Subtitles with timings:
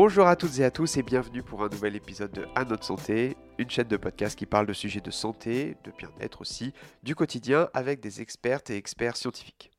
[0.00, 2.84] Bonjour à toutes et à tous et bienvenue pour un nouvel épisode de À notre
[2.84, 6.72] santé, une chaîne de podcast qui parle de sujets de santé, de bien-être aussi,
[7.02, 9.72] du quotidien avec des expertes et experts scientifiques.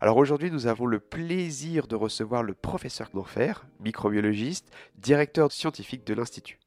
[0.00, 6.14] Alors aujourd'hui, nous avons le plaisir de recevoir le professeur d'enfer, microbiologiste, directeur scientifique de
[6.14, 6.58] l'Institut.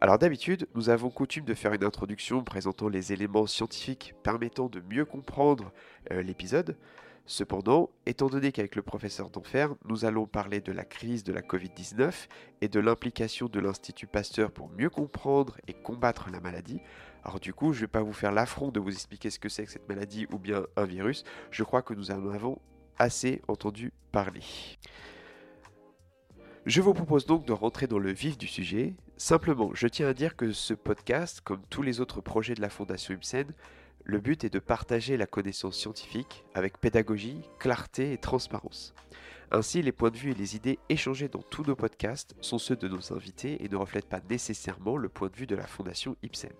[0.00, 4.82] Alors d'habitude, nous avons coutume de faire une introduction présentant les éléments scientifiques permettant de
[4.90, 5.70] mieux comprendre
[6.10, 6.76] euh, l'épisode.
[7.30, 11.42] Cependant, étant donné qu'avec le professeur d'enfer, nous allons parler de la crise de la
[11.42, 12.26] Covid-19
[12.60, 16.80] et de l'implication de l'Institut Pasteur pour mieux comprendre et combattre la maladie,
[17.22, 19.48] alors du coup, je ne vais pas vous faire l'affront de vous expliquer ce que
[19.48, 22.58] c'est que cette maladie ou bien un virus, je crois que nous en avons
[22.98, 24.42] assez entendu parler.
[26.66, 28.96] Je vous propose donc de rentrer dans le vif du sujet.
[29.16, 32.70] Simplement, je tiens à dire que ce podcast, comme tous les autres projets de la
[32.70, 33.54] Fondation Ibsen,
[34.10, 38.92] le but est de partager la connaissance scientifique avec pédagogie, clarté et transparence.
[39.52, 42.74] Ainsi, les points de vue et les idées échangées dans tous nos podcasts sont ceux
[42.74, 46.16] de nos invités et ne reflètent pas nécessairement le point de vue de la Fondation
[46.24, 46.50] Ibsen.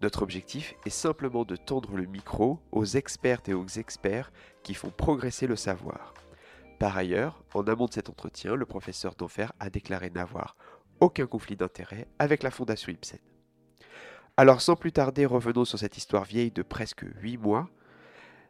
[0.00, 4.90] Notre objectif est simplement de tendre le micro aux expertes et aux experts qui font
[4.90, 6.14] progresser le savoir.
[6.78, 10.56] Par ailleurs, en amont de cet entretien, le professeur d'Enfer a déclaré n'avoir
[11.00, 13.20] aucun conflit d'intérêt avec la Fondation Ibsen.
[14.36, 17.68] Alors sans plus tarder, revenons sur cette histoire vieille de presque 8 mois.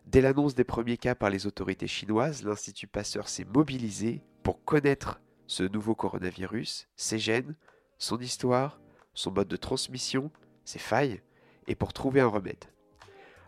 [0.06, 5.20] Dès l'annonce des premiers cas par les autorités chinoises, l'Institut Pasteur s'est mobilisé pour connaître
[5.46, 7.54] ce nouveau coronavirus, ses gènes,
[7.98, 8.80] son histoire,
[9.12, 10.30] son mode de transmission,
[10.64, 11.20] ses failles,
[11.66, 12.64] et pour trouver un remède.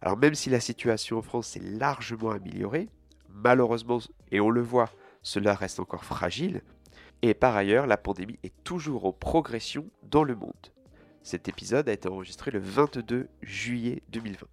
[0.02, 2.90] Alors même si la situation en France s'est largement améliorée,
[3.30, 4.90] malheureusement, et on le voit,
[5.22, 6.60] cela reste encore fragile,
[7.22, 10.75] et par ailleurs, la pandémie est toujours en progression dans le monde.
[11.26, 14.46] Cet épisode a été enregistré le 22 juillet 2020.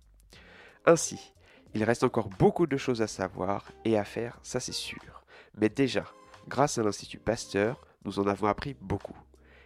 [0.88, 1.32] Ainsi,
[1.76, 5.24] il reste encore beaucoup de choses à savoir et à faire, ça c'est sûr.
[5.56, 6.04] Mais déjà,
[6.48, 9.16] grâce à l'Institut Pasteur, nous en avons appris beaucoup.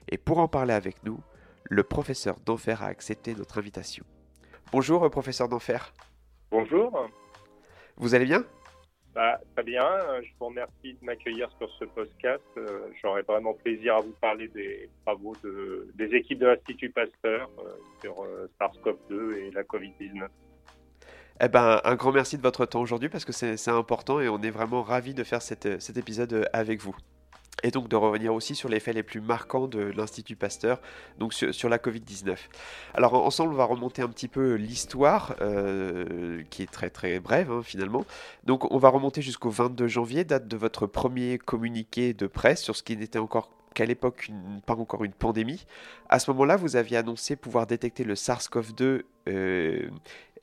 [0.09, 1.21] Et pour en parler avec nous,
[1.63, 4.03] le professeur d'Enfer a accepté notre invitation.
[4.73, 5.93] Bonjour, professeur d'Enfer.
[6.51, 7.07] Bonjour.
[7.95, 8.43] Vous allez bien?
[9.17, 9.83] Bah, très bien,
[10.21, 12.43] je vous remercie de m'accueillir sur ce podcast.
[12.55, 17.49] Euh, j'aurais vraiment plaisir à vous parler des travaux de, des équipes de l'Institut Pasteur
[17.57, 17.63] euh,
[17.99, 20.27] sur euh, SARS-CoV-2 et la COVID-19.
[21.41, 24.39] Eh ben, un grand merci de votre temps aujourd'hui parce que c'est important et on
[24.43, 25.65] est vraiment ravis de faire cet
[25.97, 26.95] épisode avec vous
[27.63, 30.79] et donc de revenir aussi sur les faits les plus marquants de l'Institut Pasteur,
[31.17, 32.37] donc sur, la Covid-19.
[32.93, 37.51] Alors ensemble, on va remonter un petit peu l'histoire, euh, qui est très très brève
[37.51, 38.05] hein, finalement.
[38.43, 42.75] Donc on va remonter jusqu'au 22 janvier, date de votre premier communiqué de presse sur
[42.75, 44.31] ce qui n'était encore qu'à l'époque
[44.65, 45.65] pas encore une pandémie.
[46.09, 49.89] À ce moment-là, vous aviez annoncé pouvoir détecter le SARS-CoV-2 euh,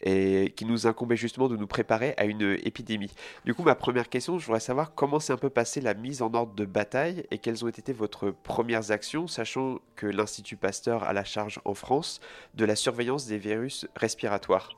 [0.04, 3.12] et qui nous incombait justement de nous préparer à une épidémie.
[3.44, 6.22] Du coup, ma première question, je voudrais savoir comment s'est un peu passée la mise
[6.22, 11.02] en ordre de bataille et quelles ont été votre premières actions, sachant que l'Institut Pasteur
[11.04, 12.20] a la charge en France
[12.54, 14.76] de la surveillance des virus respiratoires.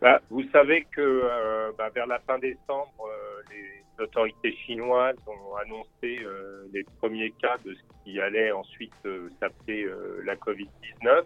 [0.00, 5.54] Bah, vous savez que euh, bah, vers la fin décembre, euh, les autorités chinoises ont
[5.56, 8.92] annoncé euh, les premiers cas de ce qui allait ensuite
[9.38, 9.86] s'appeler
[10.24, 11.22] la Covid-19.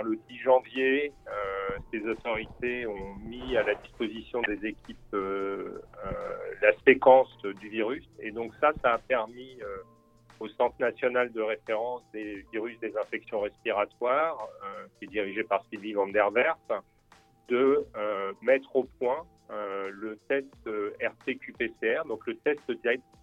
[0.00, 4.98] Euh, euh, le 10 janvier, euh, ces autorités ont mis à la disposition des équipes
[6.62, 8.06] la séquence du virus.
[8.20, 9.58] Et donc ça, ça a permis
[10.38, 14.46] au Centre national de référence des virus des infections respiratoires,
[14.98, 16.58] qui est dirigé par Sylvie van der Werf,
[17.48, 17.86] de
[18.42, 22.70] mettre au point le test RT-QPCR, donc le test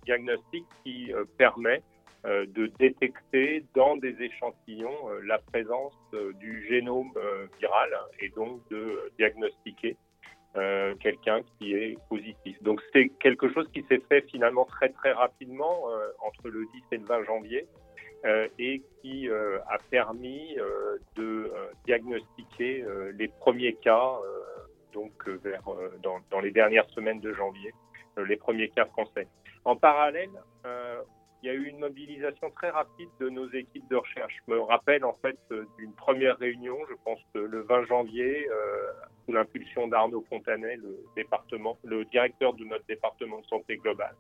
[0.04, 1.97] diagnostic qui permet euh,
[2.28, 7.14] de détecter dans des échantillons euh, la présence euh, du génome
[7.58, 7.90] viral
[8.20, 9.96] et donc de diagnostiquer
[11.00, 12.58] quelqu'un qui est positif.
[12.64, 15.84] Donc c'est quelque chose qui s'est fait finalement très très rapidement
[16.26, 17.68] entre le 10 et le 20 janvier
[18.58, 20.58] et qui a permis
[21.16, 21.52] de
[21.86, 22.84] diagnostiquer
[23.14, 24.14] les premiers cas
[24.94, 25.62] donc vers,
[26.02, 27.72] dans, dans, les dernières semaines de janvier,
[28.18, 29.28] les premiers cas français.
[29.64, 30.32] En parallèle,
[31.42, 34.34] il y a eu une mobilisation très rapide de nos équipes de recherche.
[34.48, 38.92] Je me rappelle en fait euh, d'une première réunion, je pense le 20 janvier, euh,
[39.26, 44.16] sous l'impulsion d'Arnaud Fontanet, le directeur de notre département de santé globale,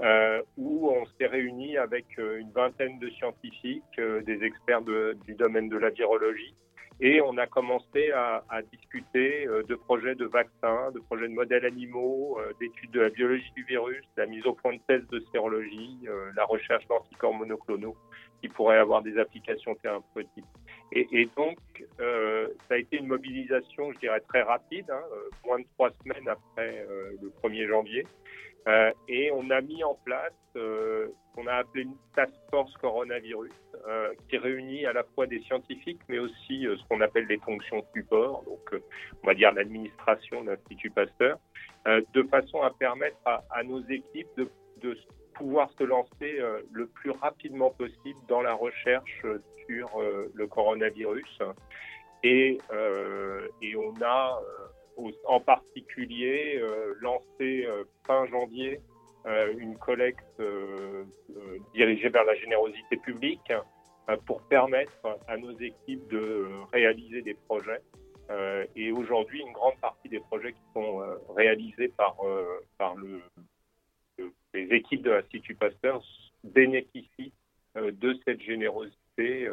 [0.00, 5.78] euh, où on s'est réunis avec une vingtaine de scientifiques, des experts du domaine de
[5.78, 6.54] la virologie,
[7.00, 11.34] et on a commencé à, à discuter euh, de projets de vaccins, de projets de
[11.34, 15.10] modèles animaux, euh, d'études de la biologie du virus, la mise au point de tests
[15.10, 17.96] de sérologie, euh, la recherche d'anticorps monoclonaux
[18.40, 20.44] qui pourraient avoir des applications thérapeutiques.
[20.92, 21.58] Et, et donc,
[21.98, 25.02] ça a été une mobilisation, je dirais, très rapide, hein,
[25.44, 26.86] moins de trois semaines après
[27.22, 28.06] le 1er janvier.
[28.66, 33.52] Euh, et on a mis en place euh, qu'on a appelé une task force coronavirus,
[33.86, 37.84] euh, qui réunit à la fois des scientifiques, mais aussi ce qu'on appelle les fonctions
[37.94, 38.82] support, donc
[39.22, 41.38] on va dire l'administration de l'Institut Pasteur,
[41.86, 44.48] de façon à permettre à, à nos équipes de,
[44.80, 44.96] de,
[45.34, 46.38] pouvoir se lancer
[46.70, 49.26] le plus rapidement possible dans la recherche
[49.66, 49.90] sur
[50.32, 51.40] le coronavirus.
[52.22, 52.58] Et,
[53.60, 54.40] et on a
[55.26, 58.80] en particulier euh, lancé euh, fin janvier
[59.26, 60.42] euh, une collecte
[61.72, 63.52] dirigée vers la générosité publique
[64.26, 67.80] pour permettre à nos équipes de réaliser des projets.
[68.76, 71.02] et aujourd'hui, une grande partie des projets qui sont
[71.34, 72.16] réalisés par,
[72.76, 73.22] par le,
[74.52, 76.02] les équipes de l'Institut Pasteur
[76.42, 77.32] bénéficient
[77.76, 79.48] de cette générosité,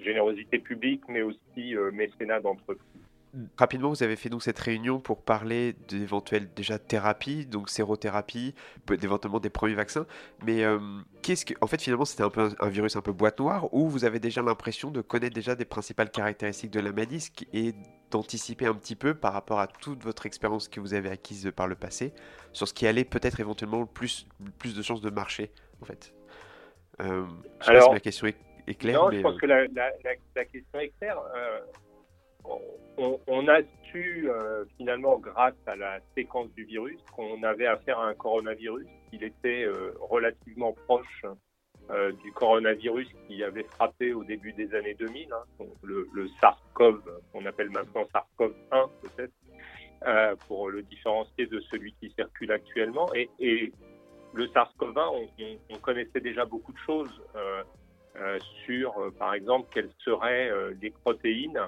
[0.00, 3.09] générosité publique, mais aussi mécénat d'entreprise.
[3.56, 8.56] Rapidement, vous avez fait donc cette réunion pour parler d'éventuelles déjà thérapies, donc sérothérapie,
[8.88, 10.04] d'éventuellement des premiers vaccins.
[10.44, 10.80] Mais euh,
[11.22, 13.88] qu'est-ce que, en fait, finalement, c'était un peu un, virus un peu boîte noire où
[13.88, 17.72] vous avez déjà l'impression de connaître déjà des principales caractéristiques de la maladie et
[18.10, 21.68] d'anticiper un petit peu par rapport à toute votre expérience que vous avez acquise par
[21.68, 22.12] le passé
[22.52, 24.26] sur ce qui allait peut-être éventuellement plus
[24.58, 26.12] plus de chances de marcher, en fait?
[27.00, 27.24] Euh,
[27.60, 29.00] je Alors, sais pas si ma question est, claire.
[29.00, 31.18] Non, je pense euh, que la, la, question est claire
[33.26, 38.06] on, a su euh, finalement, grâce à la séquence du virus, qu'on avait affaire à
[38.06, 38.86] un coronavirus.
[39.12, 41.24] Il était euh, relativement proche
[41.90, 47.02] euh, du coronavirus qui avait frappé au début des années 2000, hein, le, SARS-CoV,
[47.32, 53.08] qu'on appelle maintenant SARS-CoV-1 peut-être, pour le différencier de celui qui circule actuellement.
[53.14, 53.72] Et,
[54.32, 55.28] le SARS-CoV-1,
[55.70, 57.20] on, connaissait déjà beaucoup de choses
[58.64, 61.60] sur, par exemple, quelles seraient les protéines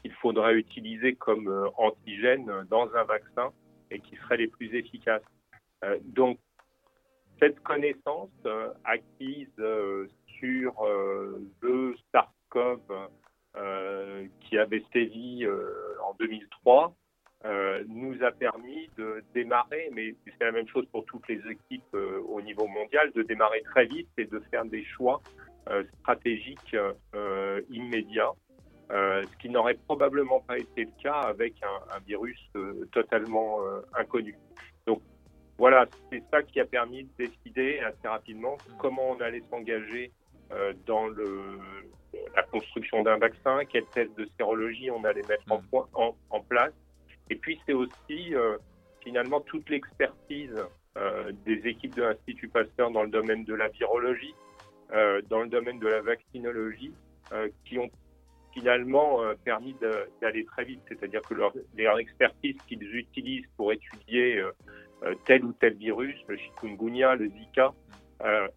[0.00, 3.52] qu'il faudrait utiliser comme euh, antigène dans un vaccin
[3.90, 5.22] et qui seraient les plus efficaces.
[5.84, 6.38] Euh, donc,
[7.40, 8.30] cette connaissance
[8.84, 9.48] acquise
[10.38, 10.86] sur
[11.60, 13.08] le SARS-CoV
[14.38, 15.44] qui avait sévi
[16.04, 16.94] en 2003
[17.88, 21.96] nous a permis de démarrer, mais c'est la même chose pour toutes les équipes
[22.28, 25.20] au niveau mondial, de démarrer très vite et de faire des choix
[25.98, 26.76] stratégiques
[27.70, 28.34] immédiats
[28.92, 33.80] euh, ce qui n'aurait probablement pas été le cas avec un, virus euh, totalement euh,
[33.98, 34.36] inconnu.
[34.86, 35.00] Donc
[35.56, 40.12] voilà, c'est ça qui a permis de décider assez rapidement comment on allait s'engager
[40.84, 41.58] dans le,
[42.36, 45.86] la construction d'un vaccin, quel test de sérologie on allait mettre en, mm.
[45.94, 46.74] en, en place.
[47.30, 48.34] Et puis c'est aussi
[49.00, 50.54] finalement toute l'expertise
[51.46, 54.34] des équipes de l'Institut Pasteur dans le domaine de la virologie,
[54.90, 56.92] dans le domaine de la vaccinologie,
[57.64, 57.88] qui ont
[58.52, 59.74] finalement euh, permis
[60.20, 60.80] d'aller très vite.
[60.88, 64.52] C'est-à-dire que leur, expertise qu'ils utilisent pour étudier euh,
[65.04, 67.72] euh, tel ou tel virus, le chikungunya, le Zika,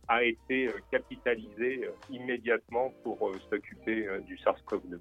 [0.07, 5.00] a été capitalisée immédiatement pour s'occuper du SARS-CoV-2.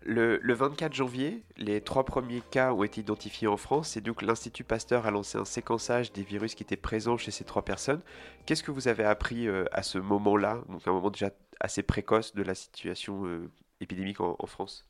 [0.00, 4.22] Le, le, 24 janvier, les trois premiers cas ont été identifiés en France et donc
[4.22, 8.00] l'Institut Pasteur a lancé un séquençage des virus qui étaient présents chez ces trois personnes.
[8.46, 11.28] Qu'est-ce que vous avez appris à ce moment-là, donc un moment déjà
[11.60, 14.88] assez précoce de la situation euh, épidémique en, France?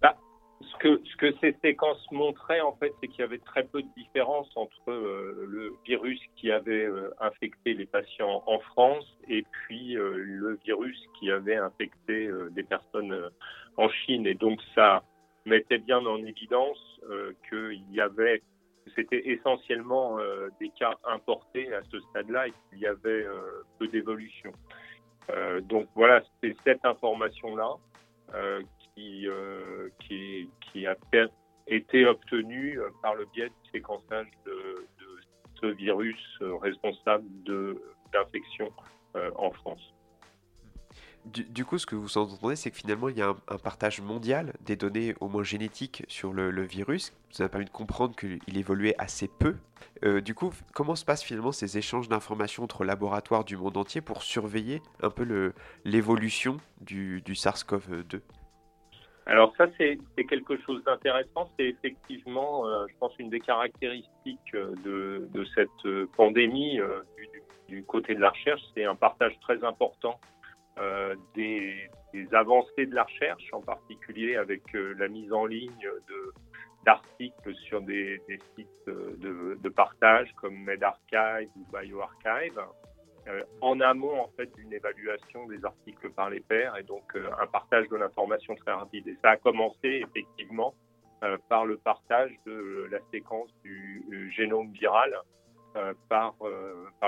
[0.00, 0.16] Bah,
[0.60, 3.82] ce, que, ce que ces séquences montraient, en fait, c'est qu'il y avait très peu
[3.82, 9.42] de différence entre euh, le virus qui avait euh, infecté les patients en France et
[9.42, 13.30] puis le virus qui avait infecté des personnes
[13.76, 14.26] en Chine.
[14.26, 15.02] Et donc, ça
[15.46, 16.78] mettait bien en évidence
[17.48, 18.42] qu'il y avait
[18.94, 20.18] c'était essentiellement
[20.60, 23.24] des cas importés à ce stade-là et qu'il y avait
[23.78, 24.52] peu d'évolution.
[25.30, 27.74] Euh, donc voilà, c'est cette information-là
[28.34, 28.62] euh,
[28.94, 30.96] qui, euh, qui, qui, a
[31.66, 35.20] été obtenue par le biais du séquençage de, de
[35.60, 37.24] ce virus responsable
[38.12, 38.70] d'infection
[39.36, 39.93] en France.
[41.24, 44.52] Du, coup, ce que vous entendez, c'est que finalement, il y a un, partage mondial
[44.60, 47.14] des données au moins génétiques sur le, virus.
[47.30, 49.56] Ça a permis de comprendre qu'il évoluait assez peu.
[50.04, 54.02] Euh, du coup, comment se passent finalement ces échanges d'informations entre laboratoires du monde entier
[54.02, 55.52] pour surveiller un peu
[55.84, 58.20] l'évolution du, SARS-CoV-2
[59.26, 61.48] alors ça, c'est quelque chose d'intéressant.
[61.58, 67.00] C'est effectivement, euh, je pense, une des caractéristiques de, cette pandémie euh,
[67.68, 68.60] du, côté de la recherche.
[68.74, 70.20] C'est un partage très important
[70.78, 71.88] euh, des,
[72.32, 75.88] avancées de la recherche, en particulier avec euh, la mise en ligne
[76.84, 78.20] d'articles sur des,
[78.56, 82.60] sites de, de, partage comme MedArchive ou BioArchive,
[83.28, 87.46] euh, en amont en fait d'une évaluation des articles par les pairs et donc un
[87.46, 89.06] partage de l'information très rapide.
[89.06, 90.74] Et ça a commencé effectivement
[91.48, 95.14] par le partage de la séquence du génome viral
[96.08, 96.34] par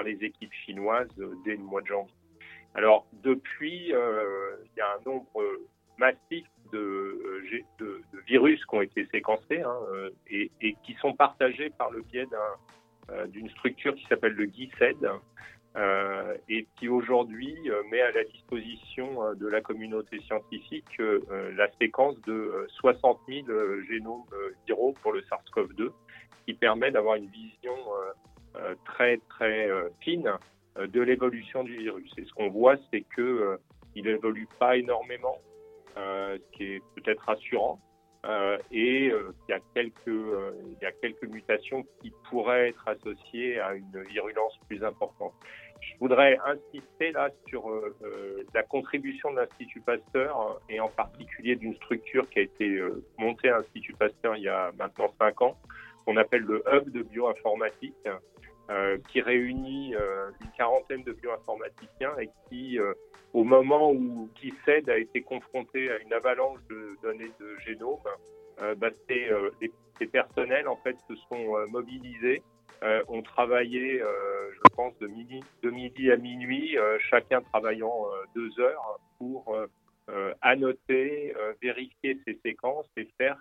[0.05, 1.09] les équipes chinoises
[1.45, 2.15] dès le mois de janvier.
[2.75, 5.43] Alors depuis, il y a un nombre
[5.99, 7.43] massif de,
[7.79, 9.79] de, virus qui ont été séquencés hein,
[10.29, 12.27] et, et, qui sont partagés par le biais
[13.29, 15.09] d'une structure qui s'appelle le GICED,
[15.77, 21.71] euh, et qui aujourd'hui euh, met à la disposition euh, de la communauté scientifique la
[21.79, 23.47] séquence de 60 000
[23.87, 24.25] génomes
[24.67, 25.91] viraux pour le SARS-CoV-2,
[26.47, 27.75] qui permet d'avoir une vision
[28.87, 29.69] très très
[30.01, 30.33] fine
[30.79, 32.13] de l'évolution du virus.
[32.19, 33.59] Et ce qu'on voit, c'est que
[33.95, 35.39] il n'évolue pas énormément,
[35.97, 37.81] ce qui est peut-être rassurant.
[38.71, 39.13] et il,
[39.49, 44.59] y a quelques, il y a quelques mutations qui pourraient être associées à une virulence
[44.69, 45.33] plus importante.
[45.81, 50.89] Je voudrais insister là sur euh, euh, la contribution de l'Institut Pasteur euh, et en
[50.89, 52.81] particulier d'une structure qui a été
[53.19, 55.57] montée à l'Institut Pasteur il y a maintenant cinq ans,
[56.05, 57.95] qu'on appelle le Hub de bioinformatique,
[59.09, 62.79] qui réunit une quarantaine de bioinformaticiens et qui,
[63.33, 67.99] au moment où KICED a été confronté à une avalanche de données de génome,
[68.77, 72.43] bah, ces personnels en fait se sont mobilisés.
[72.83, 78.07] Euh, on travaillait, euh, je pense, de midi, de midi à minuit, euh, chacun travaillant
[78.35, 79.57] deux heures pour
[80.41, 83.41] annoter, vérifier ces séquences et faire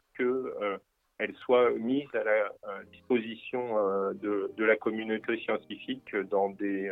[1.18, 2.52] qu'elles soient mises à la
[2.92, 3.76] disposition
[4.14, 6.92] de, la communauté scientifique dans des,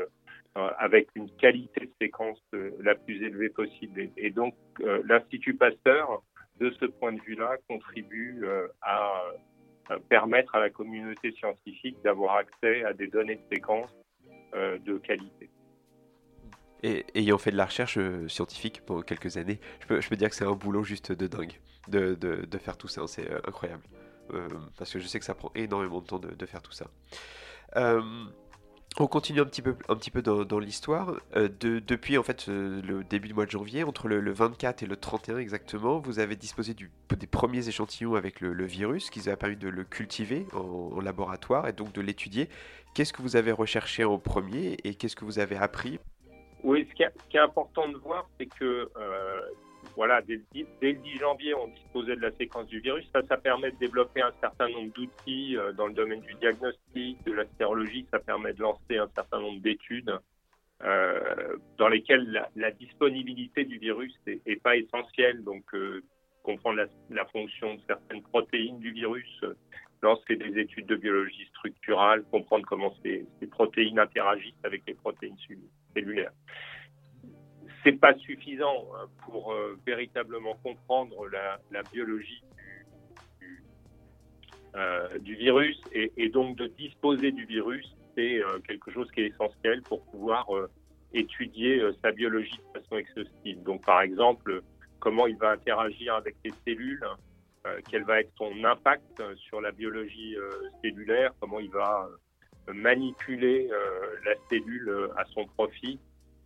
[0.55, 2.39] avec une qualité de séquence
[2.79, 4.09] la plus élevée possible.
[4.17, 4.55] Et, donc,
[5.05, 6.23] l'Institut Pasteur,
[6.59, 8.45] de ce point de vue-là, contribue
[8.81, 9.23] à
[9.91, 13.89] euh, permettre à la communauté scientifique d'avoir accès à des données de séquence
[14.55, 15.49] euh, de qualité.
[16.83, 20.35] Et ayant fait de la recherche euh, scientifique pendant quelques années, je peux, dire que
[20.35, 23.83] c'est un boulot juste de dingue de faire tout ça, c'est incroyable.
[24.77, 26.87] Parce que je sais que ça prend énormément de temps de, faire tout ça.
[28.99, 31.15] On continue un petit peu, un petit peu dans, l'histoire.
[31.35, 34.85] Euh, depuis en fait euh, le début du mois de janvier, entre le, 24 et
[34.85, 39.35] le 31 exactement, vous avez disposé des premiers échantillons avec le, virus, qui vous a
[39.35, 42.49] permis de le cultiver en, laboratoire et donc de l'étudier.
[42.93, 45.99] Qu'est-ce que vous avez recherché en premier et qu'est-ce que vous avez appris?
[46.63, 47.03] Oui, ce qui,
[47.37, 49.41] est, important de voir, c'est que euh,
[49.95, 53.07] voilà, dès, le 10 janvier, on disposait de la séquence du virus.
[53.13, 57.23] Ça, ça permet de développer un certain nombre d'outils euh, dans le domaine du diagnostic,
[57.25, 58.05] de la sérologie.
[58.11, 60.17] Ça permet de lancer un certain nombre d'études
[60.83, 65.43] euh, dans lesquelles la, disponibilité du virus n'est pas essentielle.
[65.43, 66.03] Donc, euh,
[66.41, 69.41] comprendre la, fonction de certaines protéines du virus,
[70.01, 75.37] lancer des études de biologie structurale, comprendre comment ces protéines interagissent avec les protéines
[75.93, 76.33] cellulaires
[77.83, 82.43] c'est pas suffisant hein, pour euh, véritablement comprendre la, biologie
[84.75, 87.85] euh, du, virus et, donc de disposer du virus,
[88.15, 90.47] c'est euh, quelque chose qui est essentiel pour pouvoir
[91.13, 93.61] étudier sa biologie de façon exhaustive.
[93.63, 94.61] Donc par exemple,
[94.99, 97.05] comment il va interagir avec les cellules,
[97.89, 100.35] quel va être son impact sur la biologie
[100.81, 102.09] cellulaire, comment il va
[102.67, 103.69] manipuler
[104.25, 105.99] la cellule à son profit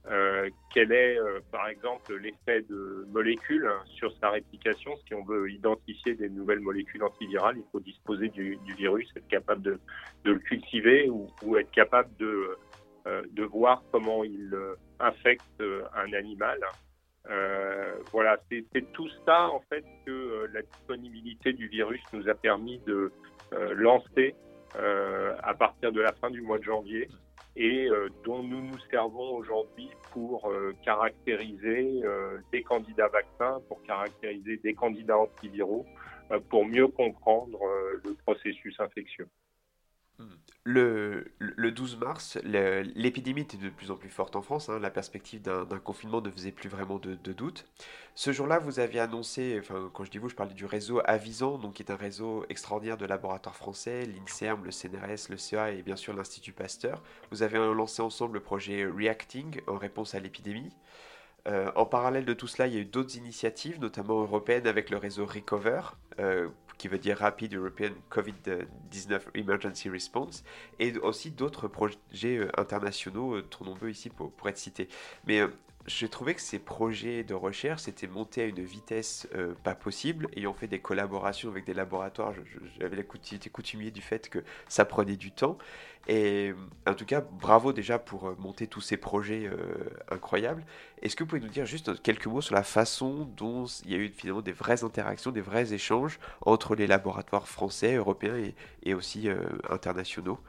[0.10, 4.96] euh, quel est, euh, par exemple, l'effet de molécules sur sa réplication.
[5.06, 9.62] Si on veut identifier des nouvelles molécules antivirales, il faut disposer du, virus, être capable
[9.64, 9.80] de,
[10.24, 12.58] le cultiver ou, être capable de,
[13.06, 14.58] euh, de voir comment il
[15.00, 15.44] infecte
[15.94, 16.60] un animal.
[18.12, 23.12] voilà, c'est tout ça en fait que la disponibilité du virus nous a permis de
[23.74, 24.36] lancer
[24.74, 27.10] à partir de la fin du mois de janvier
[27.58, 33.82] et euh, dont nous nous servons aujourd'hui pour euh, caractériser euh, des candidats vaccins, pour
[33.82, 35.86] caractériser des candidats antiviraux,
[36.50, 37.58] pour mieux comprendre
[38.04, 39.30] le processus infectieux.
[40.70, 44.68] Le, le 12 mars, l'épidémie était de plus en plus forte en France.
[44.68, 44.80] Hein.
[44.80, 47.66] la perspective d'un confinement ne faisait plus vraiment de, doute.
[48.16, 49.62] Ce jour-là, vous aviez annoncé,
[49.94, 52.98] quand je dis vous, je parlais du réseau Avisan, donc qui est un réseau extraordinaire
[52.98, 57.02] de laboratoires français, l'INSERM, le CNRS, le CA et bien sûr l'Institut Pasteur.
[57.32, 60.74] Vous avez lancé ensemble le projet Reacting en réponse à l'épidémie.
[61.48, 64.90] Euh, en parallèle de tout cela, il y a eu d'autres initiatives, notamment européennes avec
[64.90, 65.80] le réseau Recover,
[66.20, 70.44] euh, qui veut dire Rapid European COVID-19 Emergency Response,
[70.80, 74.88] et aussi d'autres projets euh, internationaux, trop nombreux ici pour, pour être cités.
[75.26, 75.48] Mais euh,
[75.88, 79.28] j'ai trouvé que ces projets de recherche s'étaient montés à une vitesse
[79.64, 82.34] pas possible, ayant fait des collaborations avec des laboratoires.
[82.80, 85.58] J'avais été coutumier du fait que ça prenait du temps.
[86.10, 86.54] Et
[86.86, 89.50] en tout cas, bravo déjà pour monter tous ces projets
[90.10, 90.66] incroyables.
[91.02, 93.96] Est-ce que vous pouvez nous dire juste quelques mots sur la façon dont il y
[93.96, 98.56] a eu finalement des vraies interactions, des vrais échanges entre les laboratoires français, européens et,
[98.84, 99.30] et aussi
[99.70, 100.40] internationaux?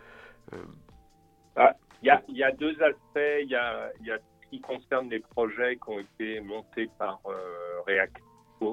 [0.53, 3.41] Il y a, il y a deux aspects.
[3.43, 4.19] Il y a, il y a
[4.49, 8.17] ce qui concerne les projets qui ont été montés par euh, React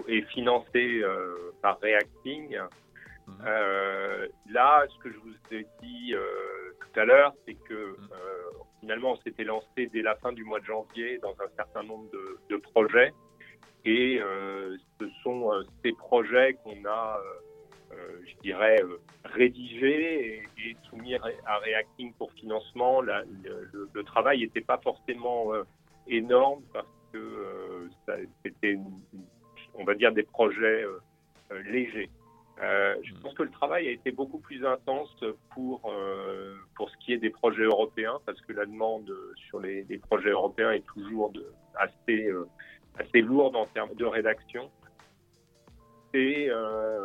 [0.07, 2.57] et financés euh, par Reacting.
[3.45, 6.13] Euh, là, ce que je vous ai dit
[6.79, 7.95] tout à l'heure, c'est que
[8.79, 12.09] finalement, on s'était lancé dès la fin du mois de janvier dans un certain nombre
[12.11, 13.13] de, de projets.
[13.85, 17.19] Et euh, ce sont euh, ces projets qu'on a,
[18.25, 18.77] je dirais,
[19.23, 23.01] rédigés et, et, soumis à Reacting pour financement.
[23.01, 25.51] Le, travail n'était pas forcément
[26.07, 27.89] énorme parce que
[28.43, 28.77] c'était,
[29.73, 30.85] on va dire, des projets
[31.65, 32.09] légers.
[32.61, 35.13] Euh, je pense que le travail a été beaucoup plus intense
[35.49, 39.11] pour, euh, pour ce qui est des projets européens, parce que la demande
[39.49, 41.33] sur les, projets européens est toujours
[41.75, 42.47] assez, euh,
[42.97, 44.71] assez lourde en termes de rédaction.
[46.15, 47.04] Euh,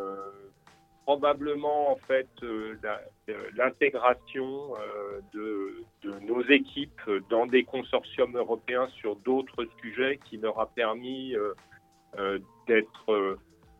[1.10, 2.76] probablement en fait euh,
[3.56, 10.60] l'intégration euh, de, de, nos équipes dans des consortiums européens sur d'autres sujets qui leur
[10.60, 11.34] a permis
[12.68, 13.38] d'être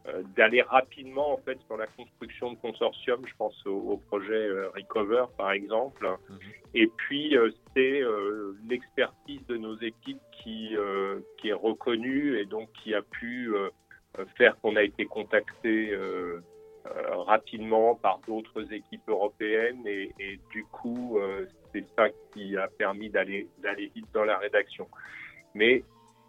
[0.09, 3.21] euh, d'aller rapidement en fait sur la construction de consortium.
[3.27, 6.09] Je pense au, projet euh, Recover par exemple.
[6.29, 6.39] Mhm.
[6.75, 8.01] Et puis euh, c'est
[8.69, 10.75] l'expertise de nos équipes qui
[11.39, 13.53] qui est reconnue et donc qui a pu
[14.37, 15.95] faire qu'on a été contacté
[16.85, 21.19] rapidement par d'autres équipes européennes et, et du coup
[21.73, 24.89] c'est ça qui a permis d'aller d'aller vite dans la rédaction.
[25.55, 25.85] Mais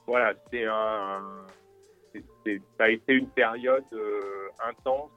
[0.08, 1.46] voilà, c'est un,
[2.78, 5.12] ça a été une période euh, intense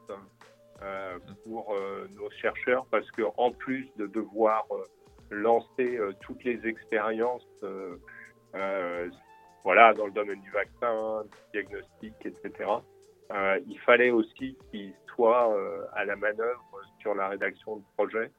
[0.83, 4.67] euh, pour euh, nos chercheurs parce que en plus de devoir
[5.31, 7.47] lancer toutes les expériences
[9.65, 12.71] voilà, dans le domaine du vaccin, du diagnostic, etc.
[13.33, 18.31] Euh, il fallait aussi qu'ils soient euh, à la manœuvre sur la rédaction de projet.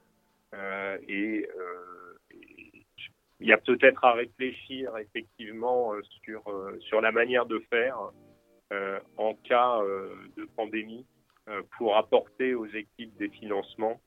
[0.53, 1.47] Euh, et,
[3.41, 5.91] il y a peut-être à réfléchir effectivement
[6.23, 6.41] sur,
[6.79, 7.99] sur la manière de faire
[9.17, 9.81] en cas
[10.37, 11.05] de pandémie
[11.77, 13.99] pour apporter aux équipes des financements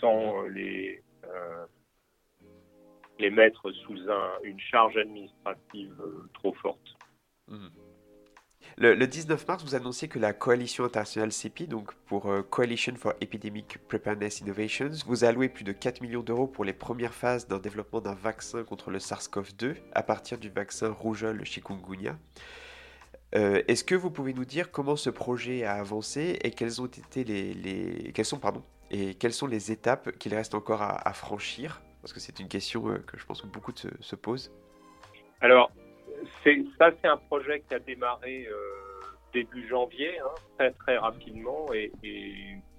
[0.00, 1.02] sans les,
[3.18, 6.00] les mettre sous un, une charge administrative
[6.32, 6.96] trop forte.
[7.48, 7.66] Mmh.
[8.82, 12.96] Le, le, 19 mars, vous annoncez que la coalition internationale CEPI, donc pour uh, Coalition
[12.96, 17.14] for Epidemic Preparedness Innovations, vous a alloué plus de 4 millions d'euros pour les premières
[17.14, 22.18] phases d'un développement d'un vaccin contre le SARS-CoV-2 à partir du vaccin rougeole chikungunya.
[23.36, 26.88] Euh, Est-ce que vous pouvez nous dire comment ce projet a avancé et quelles sont
[29.46, 31.82] les étapes qu'il reste encore à, à franchir?
[32.00, 34.50] Parce que c'est une question euh, que je pense que beaucoup se, se posent.
[35.40, 35.70] Alors,
[36.78, 38.56] ça c'est un projet qui a démarré euh,
[39.32, 41.92] début janvier, hein, très très rapidement et,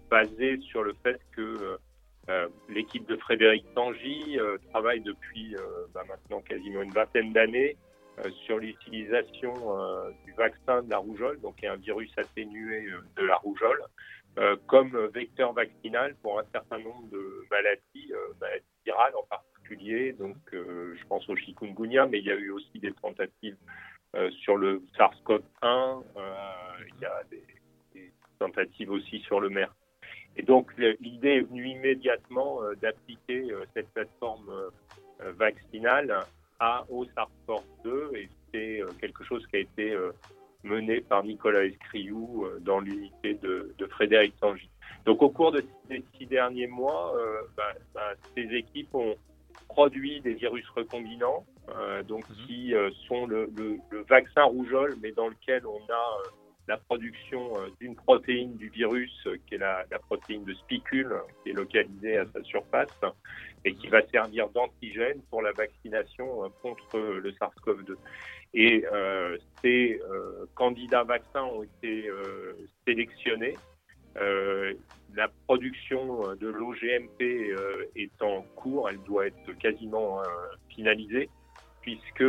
[0.10, 1.78] basé sur le fait que
[2.30, 7.78] euh, l'équipe de Frédéric Tangy euh, travaille depuis euh, bah, maintenant quasiment une vingtaine d'années
[8.20, 13.26] euh, sur l'utilisation euh, du vaccin de la rougeole, donc un virus atténué euh, de
[13.26, 13.82] la rougeole,
[14.66, 19.53] comme vecteur vaccinal pour un certain nombre de maladies, maladies virales en particulier.
[20.20, 23.58] Donc, je pense au chikungunya, mais il y a eu aussi des tentatives
[24.42, 26.04] sur le SARS-CoV-1.
[26.88, 29.74] il y a des, tentatives aussi sur le MERS.
[30.36, 34.52] Et donc, l'idée est venue immédiatement d'appliquer cette plateforme
[35.38, 36.26] vaccinale
[36.60, 40.12] à, au SARS-CoV-2 et c'est euh, quelque chose qui a été euh,
[40.64, 44.70] mené par Nicolas Escriou euh, dans l'unité de, Frédéric Tangy.
[45.06, 49.16] Donc au cours de ces six derniers mois, euh, bah, bah, ces équipes ont
[49.74, 52.34] produit des virus recombinants, euh, donc mmh.
[52.46, 56.18] qui euh, sont le, le, le, vaccin rougeole, mais dans lequel on a
[56.68, 61.54] la production d'une protéine du virus, qui est la, la, protéine de spicule, qui est
[61.54, 63.02] localisée à sa surface,
[63.66, 67.96] et qui va servir d'antigène pour la vaccination euh, contre le SARS-CoV-2.
[68.54, 72.54] Et euh, ces euh, candidats vaccins ont été euh,
[72.86, 73.56] sélectionnés.
[74.18, 74.74] Euh,
[75.16, 80.22] la production de l'OGMP euh, est en cours, elle doit être quasiment
[80.70, 81.30] finalisée,
[81.82, 82.24] puisque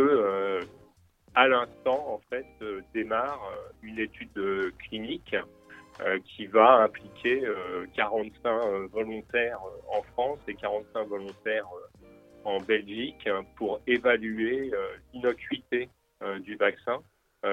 [1.35, 2.47] à l'instant, en fait,
[2.92, 3.40] démarre
[3.83, 5.35] une étude clinique
[6.01, 11.68] euh, qui va impliquer euh, 45 euh, volontaires euh, en France et 45 volontaires
[12.42, 14.73] en Belgique pour évaluer
[15.14, 15.88] l'innocuité
[16.40, 16.99] du vaccin,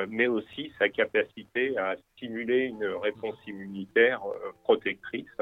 [0.10, 4.22] mais aussi sa capacité à stimuler une réponse immunitaire
[4.64, 5.36] protectrice.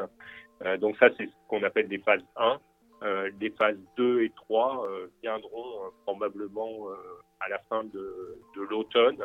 [0.79, 2.59] donc ça, c'est ce qu'on appelle des phases 1.
[3.01, 6.87] Euh, les phases 2 et 3 euh, viendront euh, probablement
[7.39, 8.37] à la fin de,
[8.69, 9.23] l'automne,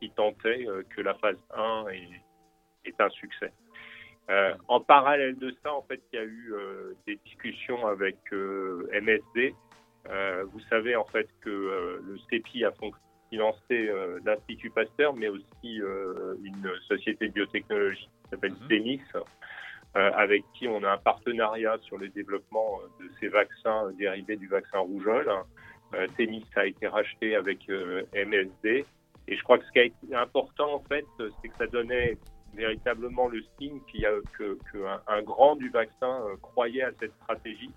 [0.00, 3.52] si tant est que la phase 1 est, est un succès.
[4.28, 8.16] Euh, en parallèle de ça, en fait, il y a eu euh, des discussions avec
[8.32, 9.54] euh, MSD
[10.52, 12.70] vous savez en fait que le CEPI a
[13.30, 13.90] financé
[14.24, 20.00] l'Institut Pasteur, mais aussi une société de biotechnologie qui s'appelle TEMIS, mhm.
[20.00, 24.78] avec qui on a un partenariat sur le développement de ces vaccins dérivés du vaccin
[24.78, 25.30] rougeole.
[26.16, 28.84] TEMIS a été racheté avec MSD.
[29.28, 32.16] Et je crois que ce qui a été important, en fait, c'est que ça donnait
[32.56, 34.58] véritablement le signe qu'il y a que,
[35.06, 37.70] un, grand du vaccin euh, croyait à cette stratégie,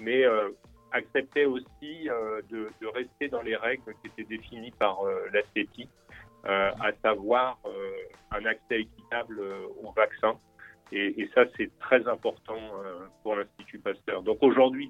[0.00, 0.48] mais euh,
[0.96, 4.98] acceptait aussi euh, de, rester dans les règles qui étaient définies par
[5.32, 5.88] la CEPI,
[6.44, 7.58] à savoir
[8.30, 9.40] un accès équitable
[9.82, 10.38] au vaccin.
[10.92, 12.60] Et, ça, c'est très important
[13.22, 14.22] pour l'Institut Pasteur.
[14.22, 14.88] Donc aujourd'hui,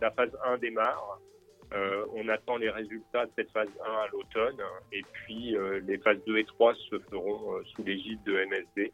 [0.00, 1.18] la phase 1 démarre.
[1.74, 4.56] Euh, on attend les résultats de cette phase 1 à l'automne
[4.90, 8.92] et puis euh, les phases 2 et 3 se feront euh, sous l'égide de MSD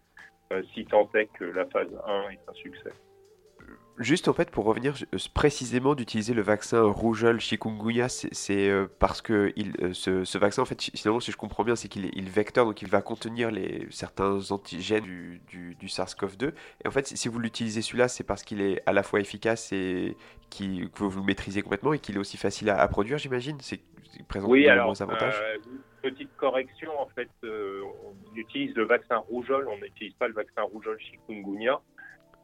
[0.73, 2.91] si tant est que la phase 1 est un succès.
[3.99, 9.23] Juste en fait pour revenir euh, précisément d'utiliser le vaccin rougeole chikungunya, c'est euh, parce
[9.23, 12.29] que il, euh, ce, vaccin en fait, sinon si je comprends bien, c'est qu'il il
[12.29, 16.53] vecteur, donc il va contenir les, certains antigènes du, du, SARS-CoV-2.
[16.85, 19.71] Et en fait, si vous l'utilisez celui-là, c'est parce qu'il est à la fois efficace
[19.73, 20.17] et
[20.51, 23.59] qui, que vous le maîtrisez complètement et qu'il est aussi facile à, produire, j'imagine.
[23.61, 23.81] C'est
[24.27, 25.41] présente oui, alors, avantages.
[26.03, 30.99] petite correction, en fait, on utilise le vaccin rougeole, on n'utilise pas le vaccin rougeole
[30.99, 31.81] chikungunya.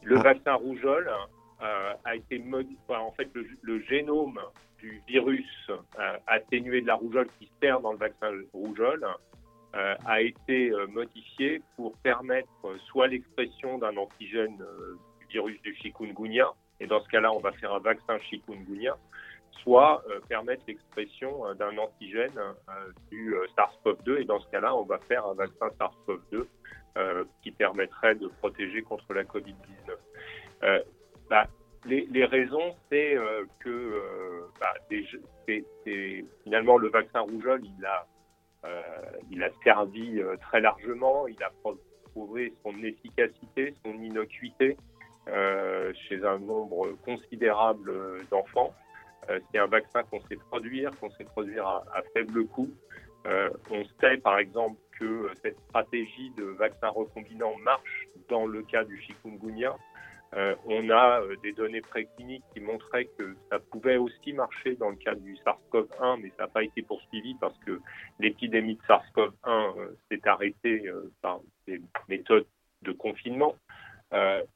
[0.03, 0.23] Le ah.
[0.23, 1.11] vaccin rougeole
[1.63, 2.79] euh, a été modifié.
[2.89, 4.41] En fait, le, génome
[4.79, 9.07] du virus euh, atténué de la rougeole qui sert dans le vaccin rougeole
[9.75, 12.49] euh, a été modifié pour permettre
[12.87, 14.57] soit l'expression d'un antigène
[15.21, 16.47] du virus du chikungunya,
[16.81, 18.97] et dans ce cas-là, on va faire un vaccin chikungunya,
[19.63, 22.33] soit permettre l'expression d'un antigène
[23.11, 28.29] du SARS-CoV-2, et dans ce cas-là, on va faire un vaccin SARS-CoV-2 qui permettrait de
[28.29, 30.83] protéger contre la COVID-19.
[31.31, 31.47] Bah,
[31.87, 34.75] les, raisons, c'est euh, que euh, bah,
[36.45, 38.07] finalement le vaccin rougeole, il a,
[38.65, 41.51] euh, servi très largement, il a
[42.13, 44.77] prouvé son efficacité, son innocuité
[46.09, 47.93] chez un nombre considérable
[48.31, 48.75] d'enfants.
[49.29, 52.71] c'est un vaccin qu'on sait produire, qu'on sait produire à faible coût.
[53.25, 59.01] on sait par exemple que cette stratégie de vaccin recombinant marche dans le cas du
[59.01, 59.77] chikungunya.
[60.37, 64.91] Euh, on a euh, des données précliniques qui montraient que ça pouvait aussi marcher dans
[64.91, 67.81] le cadre du SARS-CoV-1, mais ça n'a pas été poursuivi parce que
[68.21, 70.89] l'épidémie de SARS-CoV-1 euh, s'est arrêtée
[71.21, 72.47] par des méthodes
[72.83, 73.57] de confinement.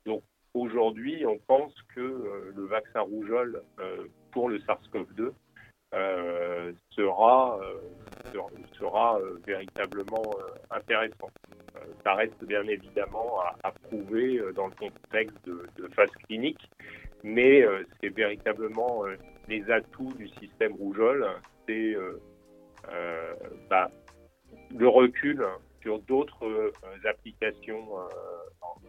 [0.06, 0.22] donc
[0.54, 3.62] aujourd'hui, on pense que le vaccin rougeole
[4.30, 5.32] pour le SARS-CoV-2
[6.90, 7.60] sera,
[8.78, 10.22] sera véritablement
[10.70, 11.30] intéressant.
[12.04, 16.70] Ça reste bien évidemment à, prouver euh, dans le contexte de, phase clinique,
[17.22, 19.16] mais euh, c'est véritablement euh,
[19.48, 21.26] les atouts du système rougeole,
[21.66, 21.96] c'est
[23.70, 23.90] bah,
[24.76, 25.44] le recul
[25.80, 26.72] sur d'autres
[27.04, 27.88] applications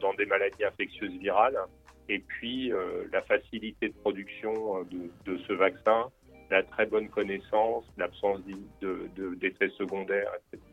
[0.01, 1.57] dans des maladies infectieuses virales,
[2.09, 2.71] et puis
[3.11, 4.83] la facilité de production
[5.25, 6.09] de, ce vaccin,
[6.49, 8.39] la très bonne connaissance, l'absence
[8.81, 10.63] d'effets secondaires, etc.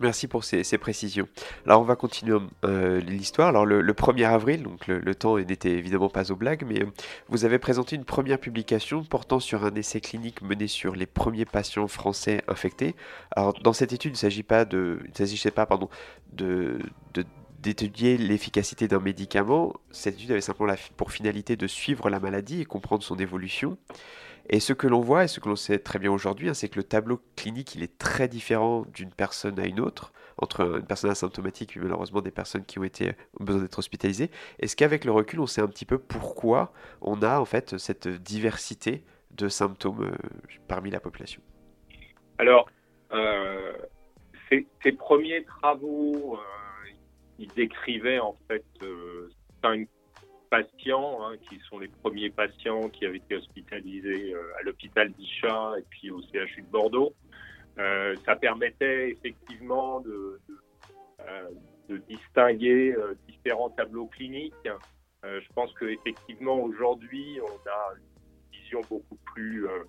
[0.00, 1.28] Merci pour ces, précisions.
[1.66, 3.48] Alors on va continuer euh, l'histoire.
[3.48, 6.86] Alors le, 1er avril, donc le, temps n'était évidemment pas aux blagues, mais euh,
[7.28, 11.44] vous avez présenté une première publication portant sur un essai clinique mené sur les premiers
[11.44, 12.96] patients français infectés.
[13.36, 15.90] Alors dans cette étude, il ne s'agit pas de, s'agissait pas pardon
[16.32, 16.78] de,
[17.60, 19.74] d'étudier l'efficacité d'un médicament.
[19.90, 23.78] Cette étude avait simplement pour finalité de suivre la maladie et comprendre son évolution.
[24.48, 26.68] Et ce que l'on voit et ce que l'on sait très bien aujourd'hui, hein, c'est
[26.68, 30.86] que le tableau clinique, il est très différent d'une personne à une autre, entre une
[30.86, 32.86] personne asymptomatique et malheureusement des personnes qui ont
[33.38, 34.30] besoin d'être hospitalisées.
[34.58, 38.08] Est-ce qu'avec le recul, on sait un petit peu pourquoi on a en fait cette
[38.08, 40.28] diversité de symptômes euh,
[40.66, 41.42] parmi la population?
[42.38, 42.68] Alors,
[43.12, 43.72] euh,
[44.48, 46.38] ces, premiers travaux, euh,
[47.40, 48.64] ils décrivaient en fait
[49.62, 49.88] cinq
[50.50, 55.72] patients, hein, qui sont les premiers patients qui avaient été hospitalisés euh, à l'hôpital d'Ichat
[55.78, 57.14] et puis au CHU de Bordeaux.
[57.78, 60.58] Euh, ça permettait effectivement de, de,
[61.20, 62.94] euh, distinguer
[63.26, 64.54] différents tableaux cliniques.
[65.24, 69.84] je pense qu'effectivement aujourd'hui, on a une vision beaucoup plus euh,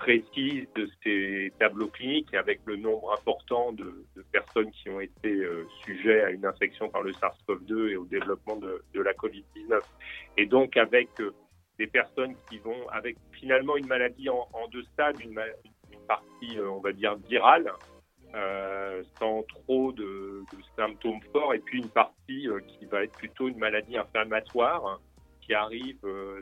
[0.00, 5.66] précise de ces tableaux cliniques avec le nombre important de, personnes qui ont été euh,
[5.84, 9.80] sujets à une infection par le SARS-CoV-2 et au développement de, la COVID-19.
[10.36, 11.34] Et donc avec euh,
[11.78, 15.38] des personnes qui vont avec finalement une maladie en, deux stades, une,
[16.06, 17.72] partie on va dire virale,
[19.18, 20.44] sans trop de,
[20.76, 25.00] symptômes forts, et puis une partie qui va être plutôt une maladie inflammatoire
[25.40, 26.00] qui arrive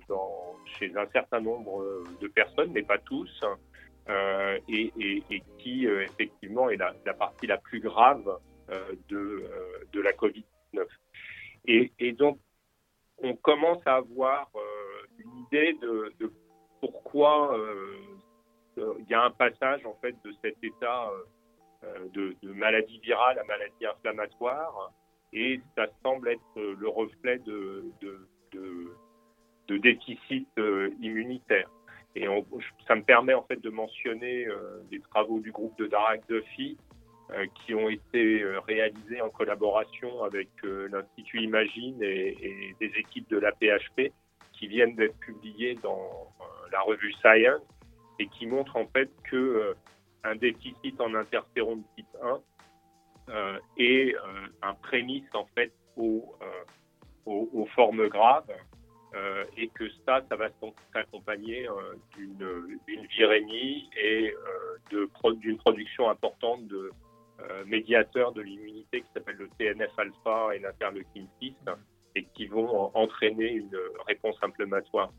[0.08, 0.47] dans,
[0.78, 1.84] chez un certain nombre
[2.20, 3.42] de personnes, mais pas tous,
[4.68, 4.92] et,
[5.58, 8.38] qui effectivement est la, partie la plus grave
[9.08, 9.44] de,
[9.94, 10.86] la Covid-19.
[11.66, 12.38] Et, donc,
[13.18, 14.50] on commence à avoir
[15.18, 16.32] une idée de,
[16.80, 17.56] pourquoi
[18.76, 21.10] il y a un passage en fait de cet état
[21.84, 24.92] euh, de, maladie virale à maladie inflammatoire,
[25.32, 27.84] et ça semble être le reflet de,
[29.76, 31.68] déficit euh, immunitaire.
[32.16, 32.26] Et
[32.86, 36.76] ça me permet en fait de mentionner euh, des travaux du groupe de Darak Duffy
[37.54, 44.14] qui ont été réalisés en collaboration avec l'Institut Imagine et, des équipes de la PHP
[44.54, 46.32] qui viennent d'être publiés dans
[46.72, 47.60] la revue Science
[48.18, 49.74] et qui montrent en fait que
[50.24, 52.40] un déficit en interféron de type 1
[53.30, 56.20] euh, et euh, un prémisse en fait euh,
[57.26, 58.50] aux, formes graves
[59.56, 60.48] et que ça, ça va
[60.92, 61.66] s'accompagner
[62.16, 64.34] d'une virémie et
[64.90, 66.90] d'une production importante de
[67.66, 71.54] médiateurs de l'immunité qui s'appelle le TNF-alpha et l'interleukine 6
[72.16, 75.12] et qui vont entraîner une réponse inflammatoire,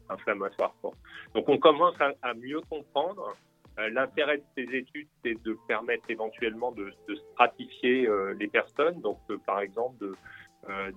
[0.82, 0.98] forte.
[1.34, 3.36] Donc on commence à mieux comprendre
[3.80, 6.92] euh, l'intérêt de ces études, c'est de permettre éventuellement de,
[7.34, 9.00] stratifier euh, les personnes.
[9.02, 10.16] Donc, euh, par exemple, de,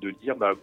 [0.01, 0.55] de dire, bah,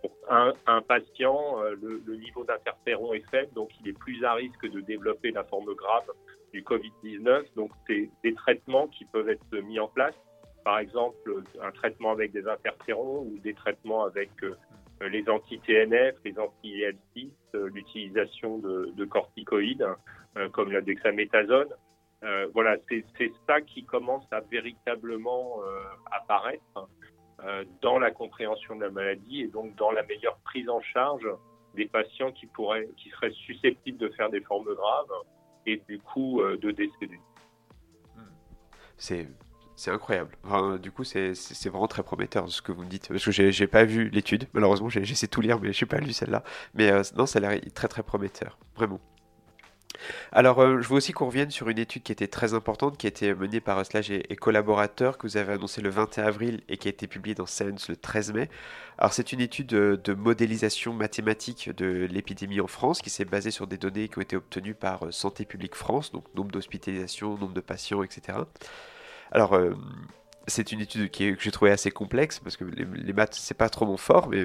[0.00, 4.80] pour un, patient, le, niveau d'interféron est faible, donc il est plus à risque de
[4.80, 6.06] développer la forme grave
[6.52, 7.54] du Covid-19.
[7.56, 10.14] Donc, c'est des traitements qui peuvent être mis en place.
[10.64, 14.30] Par exemple, un traitement avec des interférons ou des traitements avec
[15.00, 19.86] les anti-TNF, les anti-IL6, l'utilisation de, de corticoïdes.
[20.38, 21.68] Euh, comme la dexaméthasone.
[22.22, 25.80] Euh, voilà, c'est ça qui commence à véritablement euh,
[26.10, 26.88] apparaître
[27.80, 31.26] dans la compréhension de la maladie et donc dans la meilleure prise en charge
[31.74, 35.12] des patients qui pourraient, qui seraient susceptibles de faire des formes graves
[35.66, 37.20] et du coup de décéder.
[38.96, 39.28] C'est
[39.78, 40.36] c'est incroyable.
[40.80, 41.32] du coup, c'est
[41.66, 43.06] vraiment très prometteur ce que vous me dites.
[43.08, 46.12] Parce que j'ai pas vu l'étude, malheureusement, j'essaie de tout lire, mais j'ai pas lu
[46.12, 46.42] celle-là.
[46.74, 48.98] Mais non, ça a l'air très très prometteur, vraiment.
[50.32, 53.06] Alors, euh, je veux aussi qu'on revienne sur une étude qui était très importante, qui
[53.06, 56.76] a été menée par Slage et, collaborateurs, que vous avez annoncé le 21 avril et
[56.76, 58.48] qui a été publiée dans Science le 13 mai.
[58.98, 63.66] Alors, c'est une étude de, modélisation mathématique de l'épidémie en France, qui s'est basée sur
[63.66, 67.54] des données qui ont été obtenues par euh, Santé publique France, donc nombre d'hospitalisations, nombre
[67.54, 68.38] de patients, etc.
[69.30, 69.74] Alors, euh,
[70.48, 73.68] c'est une étude qui que j'ai trouvé assez complexe parce que les, maths c'est pas
[73.68, 74.44] trop mon fort, mais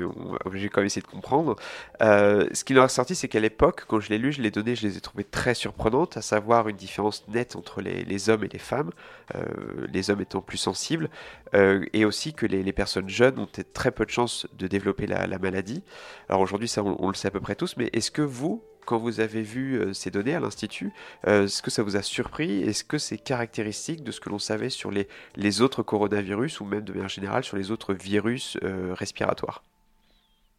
[0.53, 1.55] j'ai quand même essayé de comprendre.
[2.01, 4.51] Euh, ce qui en est ressorti, c'est qu'à l'époque, quand je l'ai lu, je les
[4.51, 8.43] données, je les ai trouvées très surprenantes, à savoir une différence nette entre les, hommes
[8.43, 8.91] et les femmes,
[9.35, 9.43] euh,
[9.91, 11.09] les hommes étant plus sensibles,
[11.53, 15.27] euh, et aussi que les, personnes jeunes ont très peu de chances de développer la,
[15.39, 15.83] maladie.
[16.29, 18.97] Alors aujourd'hui, ça on, le sait à peu près tous, mais est-ce que vous, quand
[18.97, 20.91] vous avez vu euh, ces données à l'Institut,
[21.27, 24.39] euh, est-ce que ça vous a surpris Est-ce que c'est caractéristique de ce que l'on
[24.39, 28.57] savait sur les, les autres coronavirus ou même de manière générale sur les autres virus
[28.63, 29.63] euh, respiratoires?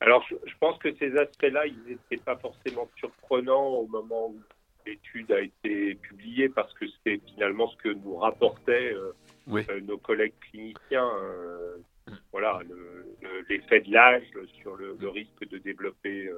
[0.00, 4.37] Alors, je, pense que ces aspects-là, ils n'étaient pas forcément surprenants au moment où
[4.84, 8.94] l'étude a été publiée parce que c'est finalement ce que nous rapportaient
[9.46, 11.10] nos collègues cliniciens.
[12.32, 12.60] Voilà,
[13.48, 14.24] l'effet de l'âge
[14.60, 16.30] sur le, le, risque de développer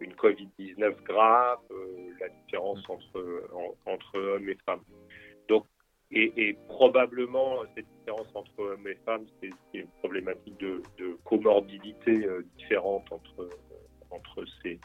[0.00, 2.92] une Covid-19 grave, euh, la différence mm.
[2.92, 3.50] entre,
[3.86, 4.82] entre hommes et femmes.
[5.48, 5.66] Donc,
[6.12, 10.80] et, probablement, cette différence entre hommes et femmes, c'est une problématique de,
[11.24, 13.50] comorbidité euh, différente entre,
[14.10, 14.78] entre, ces,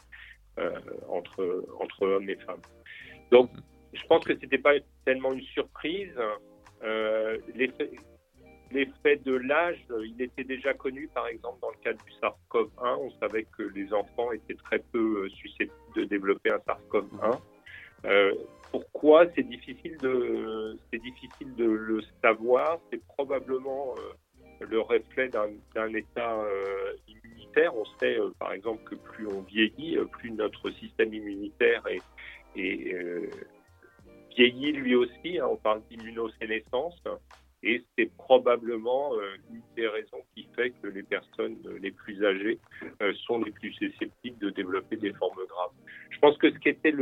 [0.58, 0.72] euh,
[1.08, 2.62] entre, entre hommes et femmes.
[3.32, 3.52] Donc,
[3.94, 4.74] je pense que ce n'était pas
[5.06, 6.12] tellement une surprise.
[7.54, 7.92] L'effet
[8.74, 12.98] L'effet de l'âge, il était déjà connu, par exemple, dans le cas du SARS-CoV-1.
[13.00, 17.40] On savait que les enfants étaient très peu euh, susceptibles de développer un SARS-CoV-1.
[18.06, 18.34] Euh,
[18.72, 22.80] pourquoi c'est difficile de c'est difficile de le savoir?
[22.90, 26.46] C'est probablement euh, le reflet d'un état
[27.08, 27.76] immunitaire.
[27.76, 32.02] On sait, par exemple, que plus on vieillit, plus notre système immunitaire est,
[32.56, 32.96] est
[34.38, 35.40] vieillit lui aussi.
[35.40, 35.48] Hein.
[35.50, 37.02] on parle d'immunosénescence.
[37.64, 42.24] Et c'est probablement euh, une des raisons qui fait que les personnes euh, les plus
[42.26, 42.60] âgées
[43.02, 45.72] euh, sont les plus susceptibles de développer des formes graves.
[46.10, 46.94] Je pense que ce qui était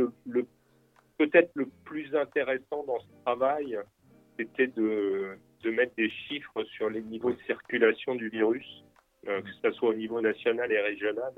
[1.16, 3.78] peut-être le plus intéressant dans ce travail,
[4.38, 8.84] c'était de, mettre des chiffres sur les niveaux de circulation du virus,
[9.24, 11.32] que ce soit au niveau national et régional,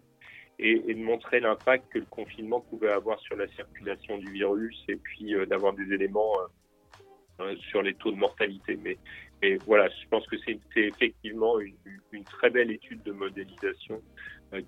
[0.59, 4.97] et, de montrer l'impact que le confinement pouvait avoir sur la circulation du virus, et
[4.97, 6.33] puis d'avoir des éléments
[7.43, 8.79] Hein, sur les taux de mortalité.
[8.83, 8.97] Mais,
[9.67, 14.01] voilà, je pense que c'est effectivement une, très belle étude de modélisation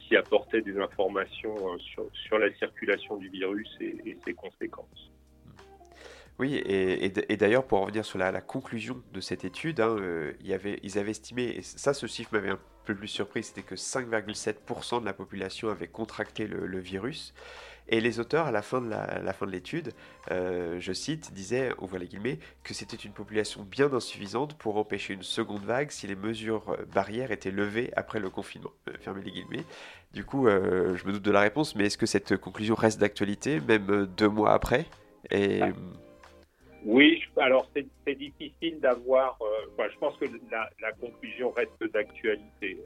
[0.01, 5.13] qui apportait des informations sur, sur, la circulation du virus et, ses conséquences.
[6.41, 9.97] Oui, et, d'ailleurs, pour revenir sur la, conclusion de cette étude, hein,
[10.51, 15.01] avait, ils avaient estimé, et ça, ce chiffre m'avait peu plus surpris, c'était que 5,7%
[15.01, 17.35] de la population avait contracté le virus.
[17.88, 19.92] Et les auteurs, à la fin de la, fin de l'étude,
[20.31, 24.79] euh, je cite, disaient, on voit les guillemets, que c'était une population bien insuffisante pour
[24.79, 28.73] empêcher une seconde vague si les mesures euh, barrières étaient levées après le confinement.
[28.88, 29.64] Euh, fermez les guillemets.
[30.14, 33.59] Du coup, je me doute de la réponse, mais est-ce que cette conclusion reste d'actualité,
[33.59, 34.87] même deux mois après?
[35.33, 35.61] Et...
[35.61, 35.70] Ah.
[36.85, 39.38] Oui, alors c'est difficile d'avoir.
[39.79, 42.79] je pense que la, la conclusion reste d'actualité.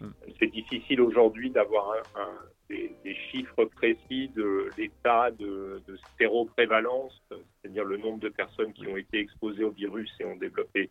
[0.00, 0.10] Hmm.
[0.38, 2.28] C'est difficile aujourd'hui d'avoir un,
[2.70, 8.96] des, chiffres précis de l'état de, de séroprévalence, c'est-à-dire le nombre de personnes qui ont
[8.96, 10.90] été exposées au virus et ont développé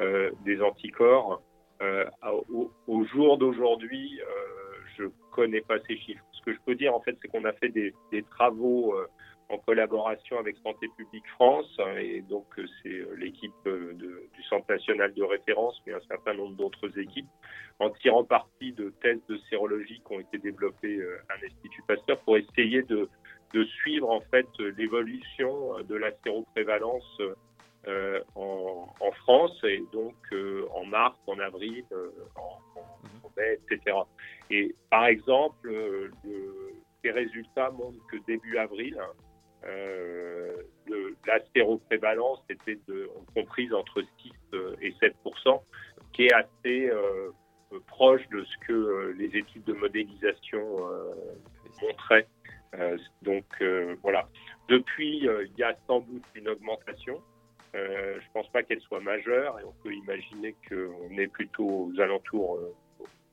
[0.00, 1.42] euh, des anticorps.
[1.80, 2.04] Euh,
[2.88, 4.24] au, jour d'aujourd'hui, euh,
[4.96, 6.24] je ne connais pas ces chiffres.
[6.32, 8.94] Ce que je peux dire, en fait, c'est qu'on a fait des, des travaux
[9.50, 12.46] en collaboration avec Santé publique France, et donc
[12.82, 17.28] c'est l'équipe du Centre national de référence, mais un certain nombre d'autres équipes,
[17.80, 22.18] en tirant parti de tests de sérologie qui ont été développés euh, à l'Institut Pasteur
[22.20, 23.08] pour essayer de,
[23.54, 27.20] de suivre en fait l'évolution de la séroprévalence
[27.86, 31.84] euh, en, en, France et donc euh, en mars, en avril,
[32.34, 33.96] en, en, mai, etc.
[34.50, 36.10] Et par exemple, le,
[37.02, 38.98] ces résultats montrent que début avril,
[39.64, 40.56] euh,
[41.26, 42.78] la séroprévalence était
[43.34, 44.32] comprise entre 6
[44.80, 45.60] et 7%
[46.12, 47.30] qui est assez euh,
[47.86, 51.14] proche de ce que euh, les études de modélisation euh,
[51.82, 52.26] montraient.
[52.74, 53.44] Euh, donc
[54.02, 54.28] voilà.
[54.68, 57.22] Depuis, il y a sans doute une augmentation.
[57.72, 62.00] je ne pense pas qu'elle soit majeure et on peut imaginer qu'on est plutôt aux
[62.00, 62.58] alentours,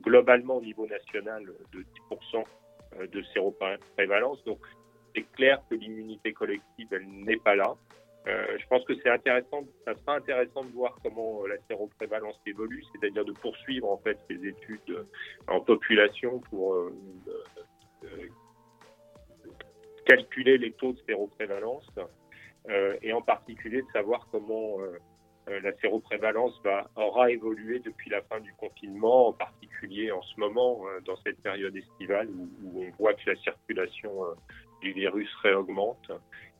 [0.01, 4.41] globalement au niveau national, de 10% de séroprévalence.
[4.45, 4.59] Donc
[5.15, 7.75] c'est clair que l'immunité collective, elle n'est pas là.
[8.27, 12.39] Euh, je pense que c'est intéressant, ça sera intéressant de voir comment euh, la séroprévalence
[12.47, 15.03] évolue, c'est-à-dire de poursuivre en fait ces études euh,
[15.47, 16.75] en population pour
[20.05, 21.89] calculer les taux de séroprévalence
[23.01, 24.77] et en particulier de savoir comment
[25.47, 30.83] la séroprévalence va, aura évolué depuis la fin du confinement, en particulier en ce moment,
[31.05, 34.11] dans cette période estivale où on voit que la circulation
[34.81, 36.11] du virus réaugmente.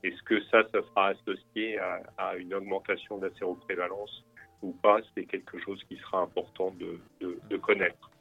[0.04, 4.24] Est-ce que ça, ça sera associé à, une augmentation de la séroprévalence
[4.62, 5.00] ou pas?
[5.16, 8.12] C'est quelque chose qui sera important de, connaître.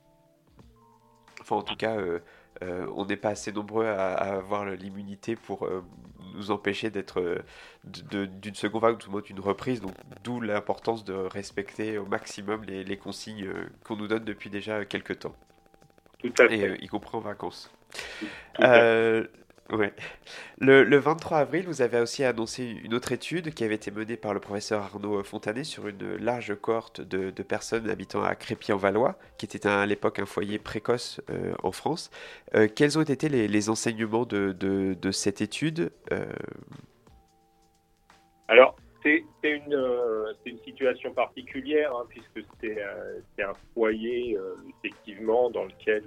[1.40, 2.20] Enfin, en tout cas, euh,
[2.62, 5.82] euh, on n'est pas assez nombreux à, avoir l'immunité pour euh,
[6.34, 7.44] nous empêcher d'être
[7.84, 9.82] d'une seconde vague ou d'une reprise.
[9.82, 13.50] Donc, d'où l'importance de respecter au maximum les, consignes
[13.84, 15.36] qu'on nous donne depuis déjà quelques temps.
[16.18, 16.78] Tout à fait.
[16.80, 17.70] Et y compris en vacances.
[18.54, 18.62] Tout
[19.70, 24.34] Le, 23 avril, vous avez aussi annoncé une autre étude qui avait été menée par
[24.34, 29.66] le professeur Arnaud Fontanet sur une large cohorte de, personnes habitant à Crépy-en-Valois, qui était
[29.66, 32.10] à l'époque un foyer précoce euh, en France.
[32.54, 36.26] Euh, quels ont été les, enseignements de, cette étude euh?
[38.48, 39.78] Alors, c'est une,
[40.44, 42.82] une, situation particulière, hein, puisque c'est
[43.42, 44.38] un foyer,
[44.82, 46.02] effectivement, dans lequel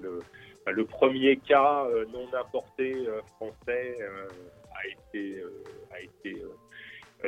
[0.72, 4.28] le premier cas euh, non importé euh, français euh,
[4.76, 5.42] a été,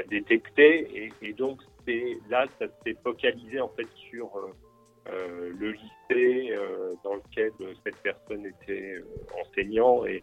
[0.08, 1.62] détecté et, donc
[2.30, 4.30] là ça s'est focalisé en fait sur
[5.08, 6.54] le lycée
[7.04, 7.52] dans lequel
[7.84, 9.02] cette personne était
[9.42, 10.22] enseignant et,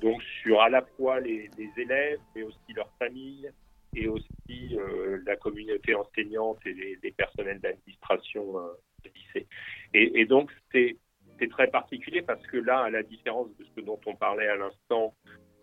[0.00, 3.48] donc sur à la fois les, élèves mais aussi leurs familles
[3.94, 4.76] et aussi
[5.24, 8.56] la communauté enseignante et les, personnels d'administration
[9.04, 9.46] du lycée.
[9.92, 10.96] Et, donc c'est
[11.38, 14.56] c'est très particulier parce que là, à la différence de ce dont on parlait à
[14.56, 15.14] l'instant,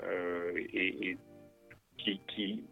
[0.03, 1.17] euh, et,
[1.97, 2.63] qui,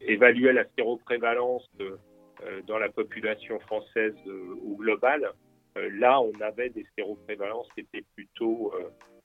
[0.00, 5.30] évaluait la séroprévalence euh, dans la population française euh, ou globale,
[5.76, 8.72] là, on avait des séroprévalences qui étaient plutôt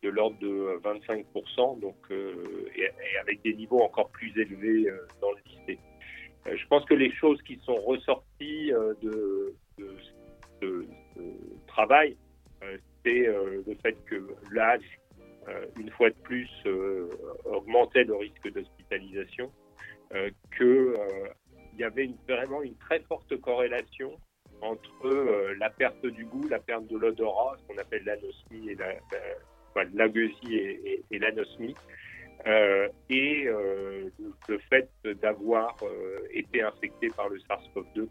[0.04, 2.90] de l'ordre de 25%, donc, et,
[3.22, 5.80] avec des niveaux encore plus élevés dans le lycée.
[6.46, 8.72] je pense que les choses qui sont ressorties
[9.02, 9.56] de,
[10.62, 10.86] ce
[11.68, 12.18] travail,
[13.08, 14.16] euh, le fait que
[14.52, 15.00] l'âge,
[15.48, 17.10] euh, une fois de plus, euh,
[17.46, 19.52] augmentait le risque d'hospitalisation,
[20.56, 20.94] qu'il
[21.78, 24.18] y avait vraiment une très forte corrélation
[24.62, 28.94] entre la perte du goût, la perte de l'odorat, ce qu'on appelle l'anosmie et la,
[29.76, 31.76] la et, et, l'anosmie,
[33.10, 35.76] et le fait d'avoir
[36.32, 38.08] été infecté par le SARS-CoV-2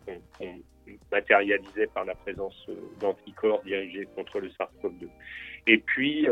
[1.10, 2.68] matérialisée par la présence
[3.00, 5.08] d'anticorps dirigés contre le SARS-CoV-2.
[5.66, 6.26] Et puis,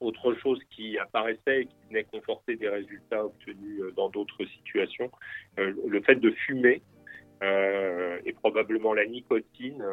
[0.00, 5.10] autre chose qui apparaissait et qui venait conforter des résultats obtenus dans d'autres situations,
[5.56, 6.82] le fait de fumer
[7.42, 9.84] et probablement la nicotine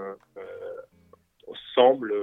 [1.73, 2.13] semble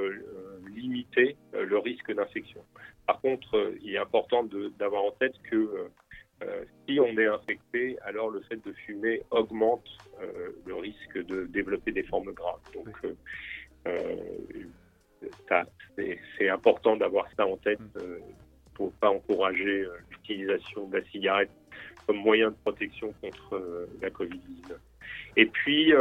[0.69, 2.63] limiter le risque d'infection.
[3.07, 4.45] Par contre, il est important
[4.79, 5.89] d'avoir en tête que
[6.43, 9.87] euh, si on est infecté, alors le fait de fumer augmente
[10.21, 12.61] euh, le risque de développer des formes graves.
[12.75, 12.89] Donc,
[13.87, 14.15] euh,
[16.39, 18.21] c'est important d'avoir ça en tête mm.
[18.75, 21.51] pour ne pas encourager l'utilisation de la cigarette
[22.07, 24.77] comme moyen de protection contre la Covid-19.
[25.37, 25.93] Et puis,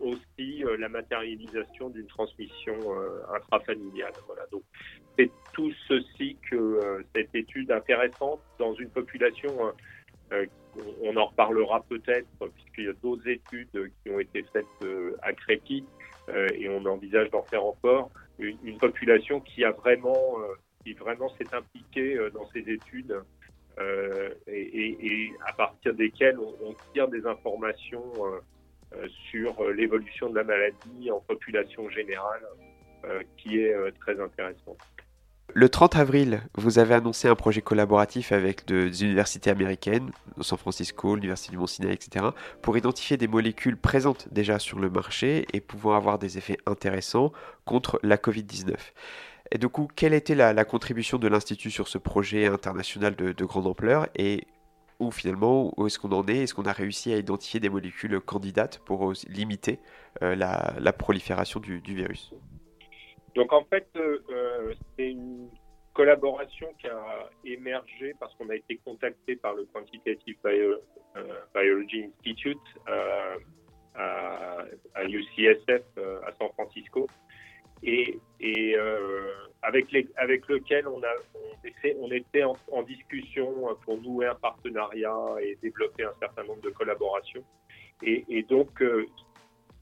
[0.00, 2.78] aussi la matérialisation d'une transmission
[3.34, 4.12] intrafamiliale.
[4.26, 4.46] Voilà.
[4.52, 4.62] Donc,
[5.18, 9.72] c'est tout ceci euh, cette étude intéressante dans une population, euh,
[10.32, 10.46] euh,
[11.02, 14.66] on en reparlera peut-être, puisqu'il y a d'autres études qui ont été faites
[15.22, 15.84] à Crépy,
[16.54, 20.36] et on envisage d'en faire encore, une, population qui a vraiment,
[20.84, 23.18] qui vraiment s'est impliquée dans ces études.
[24.46, 28.12] et, à partir desquelles on, tire des informations
[29.30, 32.46] sur l'évolution de la maladie en population générale,
[33.38, 34.78] qui est très intéressante.
[35.54, 40.10] Le 30 avril, vous avez annoncé un projet collaboratif avec des universités américaines,
[40.42, 42.26] San Francisco, l'Université du Mont-Sinaï, etc.,
[42.60, 47.32] pour identifier des molécules présentes déjà sur le marché et pouvant avoir des effets intéressants
[47.64, 48.74] contre la Covid-19.
[49.50, 53.66] Et du coup, quelle était la, contribution de l'Institut sur ce projet international de, grande
[53.66, 54.46] ampleur et
[55.00, 56.42] où finalement, où est-ce qu'on en est?
[56.42, 59.80] Est-ce qu'on a réussi à identifier des molécules candidates pour limiter
[60.22, 62.34] euh, la, prolifération du virus?
[63.38, 65.48] Donc en fait, euh, euh, c'est une
[65.94, 70.76] collaboration qui a émergé parce qu'on a été contacté par le Quantitative euh,
[71.54, 72.58] Biology Institute
[73.94, 75.84] à, UCSF
[76.26, 77.06] à San Francisco
[77.84, 78.18] et,
[79.62, 86.42] avec, lequel on, a, était en, discussion pour nouer un partenariat et développer un certain
[86.42, 87.44] nombre de collaborations.
[88.02, 88.82] Et donc,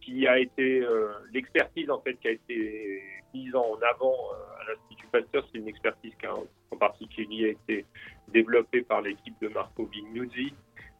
[0.06, 0.86] qui a été
[1.32, 3.02] l'expertise en fait qui a été
[3.54, 5.44] en avant euh, à l'Institut Pasteur.
[5.52, 7.84] C'est une expertise qui a en particulier été
[8.28, 10.54] développée par l'équipe de Marco Vignuzzi.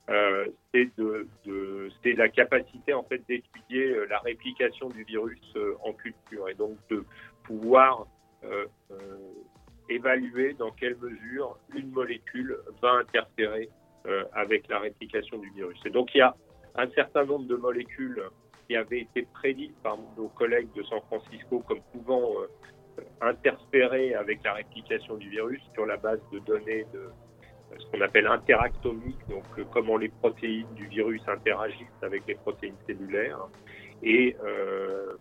[0.09, 1.27] Euh, c'est de,
[2.05, 5.41] la capacité en fait d'étudier euh, la réplication du virus
[5.83, 7.05] en culture et donc de
[7.45, 8.07] pouvoir
[9.89, 13.69] évaluer dans quelle mesure une molécule va interférer
[14.33, 15.81] avec la réplication du virus.
[15.85, 16.37] Et donc il y a
[16.77, 18.23] un certain nombre de molécules
[18.67, 24.43] qui avait été prédite par nos collègues de San Francisco comme pouvant euh, interférer avec
[24.45, 29.19] la réplication du virus sur la base de données de euh, ce qu'on appelle interactomique,
[29.29, 33.49] donc euh, comment les protéines du virus interagissent avec les protéines cellulaires.
[34.03, 34.37] Et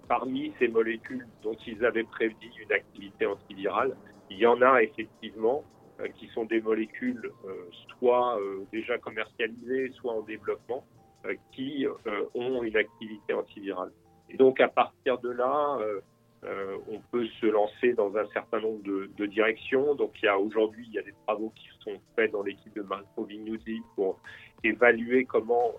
[0.10, 3.96] parmi ces molécules dont ils avaient prédit une activité antivirale,
[4.30, 5.64] il y en a effectivement
[6.16, 7.32] qui sont des molécules
[7.98, 8.38] soit
[8.74, 10.84] déjà commercialisées, soit en développement,
[11.52, 13.92] qui euh, ont une activité antivirale.
[14.30, 15.78] Et donc à partir de là,
[16.44, 19.96] euh, on peut se lancer dans un certain nombre de, directions.
[19.96, 22.74] Donc il y a aujourd'hui, il y a des travaux qui sont faits dans l'équipe
[22.76, 24.20] de Marco Vignuzzi pour
[24.64, 25.74] évaluer comment,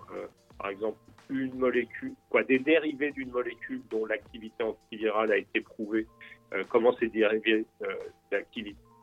[0.57, 0.97] par exemple,
[1.29, 6.07] une molécule, quoi, des dérivés d'une molécule dont l'activité antivirale a été prouvée,
[6.69, 7.65] comment ces dérivés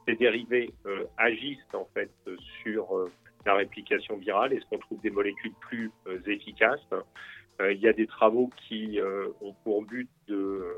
[0.06, 0.72] ces dérivés
[1.18, 2.10] agissent en fait
[2.62, 3.08] sur
[3.44, 6.86] la réplication virale Est-ce qu'on trouve des molécules plus euh, efficaces
[7.60, 10.76] euh, Il y a des travaux qui euh, ont pour but de,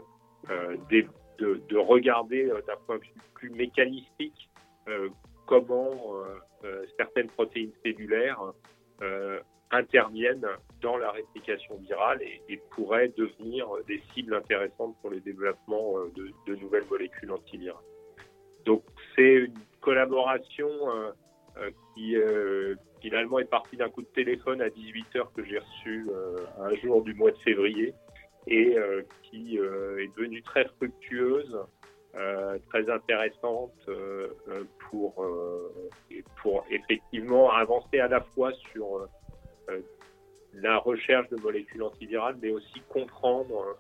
[0.49, 4.49] de, de, regarder d'un point de vue plus mécanistique
[5.47, 6.15] comment
[6.97, 8.41] certaines protéines cellulaires
[9.73, 10.47] interviennent
[10.81, 16.87] dans la réplication virale et, pourraient devenir des cibles intéressantes pour le développement de, nouvelles
[16.89, 17.83] molécules antivirales.
[18.65, 18.83] Donc
[19.17, 20.69] c'est une collaboration
[21.97, 26.37] qui euh, finalement est parti d'un coup de téléphone à 18h que j'ai reçu euh,
[26.61, 27.95] un jour du mois de février
[28.47, 28.77] et
[29.23, 31.59] qui est devenue très fructueuse,
[32.69, 33.75] très intéressante
[34.89, 35.27] pour,
[36.41, 39.09] pour effectivement avancer à la fois sur
[40.53, 43.77] la recherche de molécules antivirales, mais aussi comprendre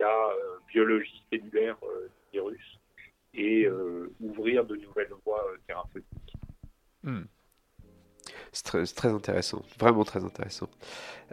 [0.00, 0.30] la
[0.66, 2.80] biologie cellulaire du virus
[3.34, 3.68] et
[4.18, 6.34] ouvrir de nouvelles voies thérapeutiques.
[7.04, 7.22] Hmm.
[8.52, 10.68] C'est très, intéressant, vraiment très intéressant.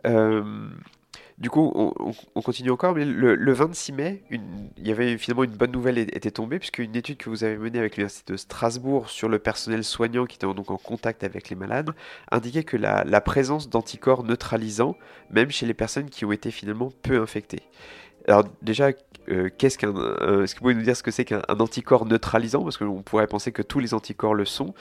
[0.05, 0.69] Euh,
[1.37, 5.71] Du coup, on, continue encore, mais le, 26 mai, il y avait finalement une bonne
[5.71, 9.29] nouvelle était tombée, puisque une étude que vous avez menée avec l'Université de Strasbourg sur
[9.29, 11.91] le personnel soignant qui était donc en contact avec les malades
[12.31, 14.95] indiquait que la, la présence d'anticorps neutralisants,
[15.29, 17.61] même chez les personnes qui ont été finalement peu infectées.
[18.27, 18.91] Alors déjà,
[19.29, 22.05] euh, qu'est-ce qu'un, euh, est-ce que vous pouvez nous dire ce que c'est qu'un anticorps
[22.05, 22.63] neutralisant?
[22.63, 24.73] Parce qu'on pourrait penser que tous les anticorps le sont.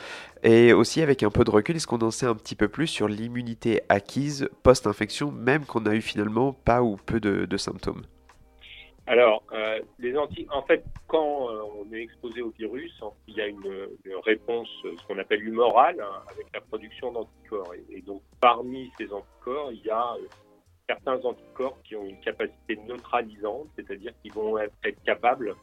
[0.42, 2.86] Et aussi, avec un peu de recul, est-ce qu'on en sait un petit peu plus
[2.86, 8.02] sur l'immunité acquise post-infection, même qu'on a eu finalement pas ou peu de, symptômes?
[9.08, 10.46] Alors, euh, les anti...
[10.52, 12.92] en fait, quand on est exposé au virus,
[13.28, 13.88] il y a une,
[14.24, 17.72] réponse, ce qu'on appelle humorale, hein, avec la production d'anticorps.
[17.90, 20.16] Et, donc, parmi ces anticorps, il y a
[20.88, 24.74] certains anticorps qui ont une capacité neutralisante, c'est-à-dire qu'ils vont être,
[25.04, 25.54] capables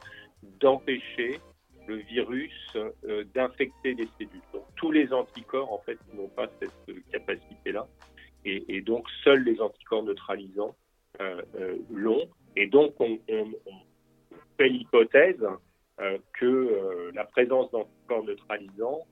[0.59, 1.39] d'empêcher
[1.87, 4.41] le virus euh, d'infecter les cellules.
[4.53, 7.87] Donc tous les anticorps, en fait, n'ont pas cette capacité-là.
[8.45, 10.75] Et, donc seuls les anticorps neutralisants
[11.21, 12.27] euh, euh, l'ont.
[12.57, 13.17] Et donc on,
[14.57, 15.43] fait l'hypothèse
[16.33, 19.07] que la présence d'anticorps neutralisants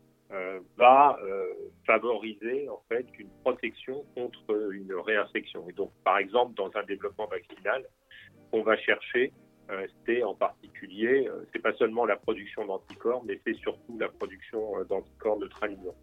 [0.78, 1.46] va euh,
[1.86, 5.68] favoriser en fait une protection contre une réinfection.
[5.70, 7.86] Et donc, par exemple, dans un développement vaccinal,
[8.52, 9.34] on va chercher,
[9.70, 14.84] euh, c'est en particulier, c'est pas seulement la production d'anticorps, mais c'est surtout la production
[14.86, 15.96] d'anticorps neutralisants.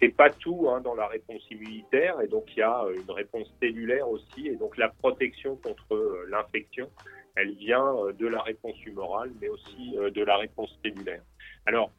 [0.00, 3.52] C'est pas tout hein, dans la réponse immunitaire, et donc il y a une réponse
[3.60, 6.90] cellulaire aussi, et donc la protection contre l'infection,
[7.36, 11.22] elle vient de la réponse humorale, mais aussi de la réponse cellulaire.
[11.66, 11.92] Alors,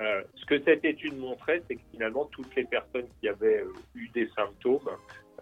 [0.00, 3.72] euh, ce que cette étude montrait, c'est que finalement, toutes les personnes qui avaient euh,
[3.96, 4.88] eu des symptômes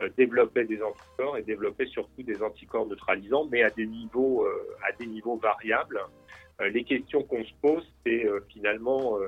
[0.01, 4.47] euh, développaient des anticorps et développaient surtout des anticorps neutralisants, mais à des niveaux,
[4.83, 6.01] à des niveaux variables.
[6.61, 9.19] les questions qu'on se pose, c'est finalement,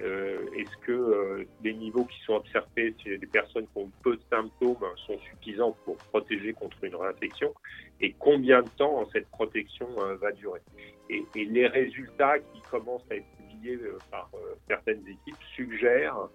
[0.00, 4.84] est-ce que les niveaux qui sont observés chez les personnes qui ont peu de symptômes
[5.06, 7.54] sont suffisants pour protéger contre une réinfection
[8.00, 9.88] et combien de temps cette protection
[10.20, 10.60] va durer?
[11.08, 16.28] Et, et les résultats qui commencent à être euh, par euh, certaines équipes suggèrent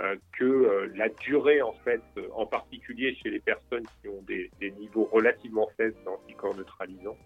[0.00, 2.02] euh, que la durée, en fait,
[2.34, 7.16] en particulier chez les personnes qui ont des, niveaux relativement faibles d'anticorps neutralisants,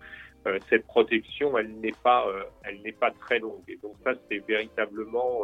[0.68, 2.26] cette protection, elle n'est pas,
[2.64, 3.62] elle n'est pas très longue.
[3.68, 5.42] Et donc ça, c'est véritablement,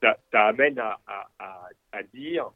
[0.00, 2.50] ça, amène à, dire,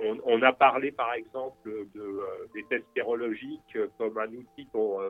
[0.00, 2.20] on, a parlé par exemple de,
[2.52, 5.02] des tests sérologiques comme un outil pour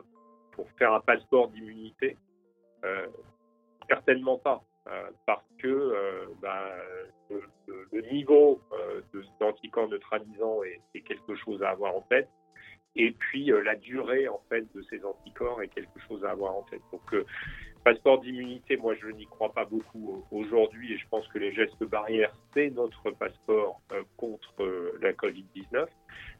[0.77, 2.17] faire un passeport d'immunité
[2.83, 3.07] euh,
[3.89, 6.69] Certainement pas, euh, parce que euh, bah,
[7.29, 8.61] le, niveau
[9.39, 12.29] d'anticorps neutralisants est, est, quelque chose à avoir en tête.
[12.95, 16.63] Et puis la durée en fait de ces anticorps est quelque chose à avoir en
[16.63, 16.81] tête.
[16.91, 17.25] Donc
[17.83, 21.83] passeport d'immunité, moi je n'y crois pas beaucoup aujourd'hui et je pense que les gestes
[21.83, 23.81] barrières c'est notre passeport
[24.17, 24.53] contre
[25.01, 25.87] la Covid-19.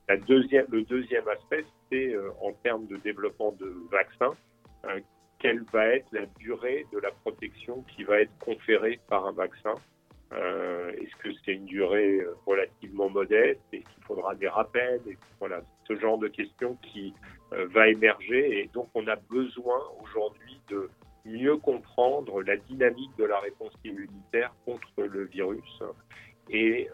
[0.08, 4.36] La deuxième, le deuxième aspect, c'est euh, en termes de développement de vaccins,
[4.86, 5.00] euh,
[5.40, 9.76] quelle va être la durée de la protection qui va être conférée par un vaccin
[10.34, 15.02] euh, Est-ce que c'est une durée relativement modeste Est-ce qu'il faudra des rappels
[15.40, 17.14] Voilà, ce genre de questions qui
[17.52, 20.90] va émerger et donc on a besoin aujourd'hui de
[21.26, 25.84] mieux comprendre la dynamique de la réponse immunitaire contre le virus
[26.50, 26.88] et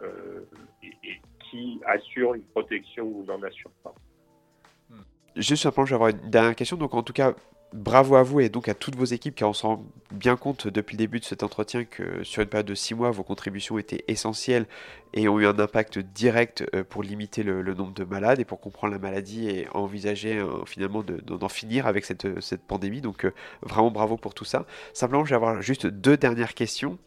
[1.50, 3.94] qui assure une protection ou n'en assure pas.
[5.36, 6.78] Juste simplement, je vais avoir une dernière question.
[6.78, 7.36] Donc, en tout cas,
[7.74, 10.68] bravo à vous et donc à toutes vos équipes car on se rend bien compte
[10.68, 13.78] depuis le début de cet entretien que sur une période de six mois, vos contributions
[13.78, 14.66] étaient essentielles
[15.14, 18.60] et ont eu un impact direct euh, pour limiter le, nombre de malades et pour
[18.60, 23.02] comprendre la maladie et envisager euh, finalement d'en finir avec cette, cette pandémie.
[23.02, 24.66] Donc euh, vraiment bravo pour tout ça.
[24.94, 26.98] Simplement, je vais avoir juste deux dernières questions.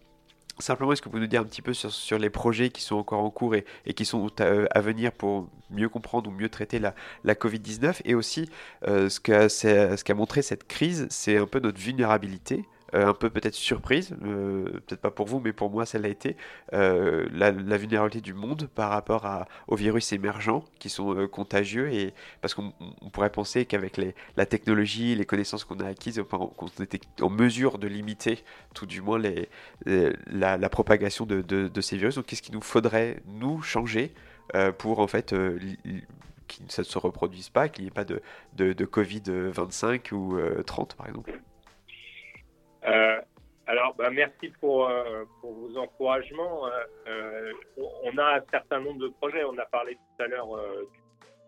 [0.61, 2.97] Simplement, est-ce que vous pouvez nous dire un petit peu sur, les projets qui sont
[2.97, 6.79] encore en cours et, qui sont euh, à, venir pour mieux comprendre ou mieux traiter
[6.79, 6.95] la,
[7.35, 8.49] Covid-19 Et aussi,
[8.87, 12.57] euh, ce qu'a montré cette crise, c'est un peu notre vulnérabilité.
[12.57, 16.09] euh, un peu peut-être surprise, euh, peut-être pas pour vous, mais pour moi, ça l'a
[16.09, 16.37] été,
[16.73, 22.13] euh, la, vulnérabilité du monde par rapport à, aux virus émergents qui sont contagieux, et
[22.41, 22.73] parce qu'on
[23.13, 24.01] pourrait penser qu'avec
[24.37, 28.43] la technologie, les connaissances qu'on a acquises, qu'on était en mesure de limiter
[28.75, 29.21] tout du moins
[29.87, 32.17] la, propagation de, ces virus.
[32.17, 34.13] Donc qu'est-ce qu'il nous faudrait, nous, changer
[34.79, 35.59] pour en fait que
[36.69, 38.21] ça ne se reproduise pas, qu'il n'y ait pas de,
[38.57, 41.33] de, de Covid-25 ou 30 par exemple?
[41.33, 41.50] euh,
[43.71, 46.67] alors, bah, merci pour, euh, pour, vos encouragements.
[47.07, 47.53] Euh,
[48.03, 49.45] on a un certain nombre de projets.
[49.45, 50.49] On a parlé tout à l'heure
[50.93, 51.01] du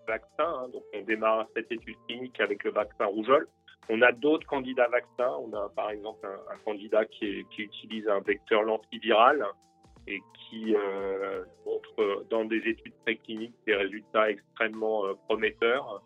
[0.07, 0.29] vaccin.
[0.39, 0.69] Hein.
[0.73, 3.49] donc, on démarre cette étude clinique avec le vaccin rougeole.
[3.89, 5.37] On a d'autres candidats vaccins.
[5.41, 9.45] On a par exemple un, candidat qui, qui, utilise un vecteur lentiviral
[10.07, 10.77] et qui
[11.67, 16.01] montre dans des études précliniques des résultats extrêmement prometteurs.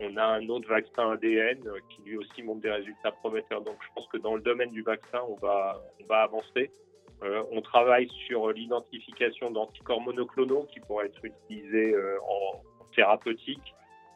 [0.00, 3.60] On a un autre vaccin ADN qui lui aussi montre des résultats prometteurs.
[3.62, 6.70] Donc je pense que dans le domaine du vaccin, on va, on va avancer.
[7.22, 12.62] Euh, on travaille sur l'identification d'anticorps monoclonaux qui pourraient être utilisés euh, en,
[12.94, 13.74] thérapeutique.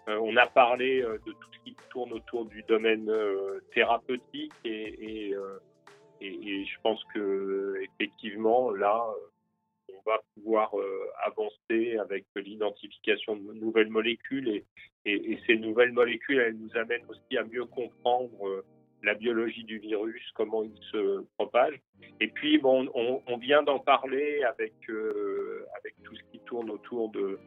[0.09, 3.11] Euh, on a parlé de tout ce qui tourne autour du domaine
[3.72, 5.37] thérapeutique et, et,
[6.20, 9.07] et, je pense que effectivement là,
[10.05, 10.72] va pouvoir
[11.24, 14.62] avancer avec l'identification de nouvelles molécules
[15.07, 18.64] et, ces nouvelles molécules, elles nous amènent aussi à mieux comprendre
[19.05, 21.78] la biologie du virus, comment il se propage.
[22.20, 27.11] Et puis, bon, on, vient d'en parler avec, euh, avec tout ce qui tourne autour
[27.11, 27.38] de,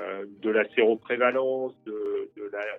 [0.00, 2.30] euh, la séroprévalence, de,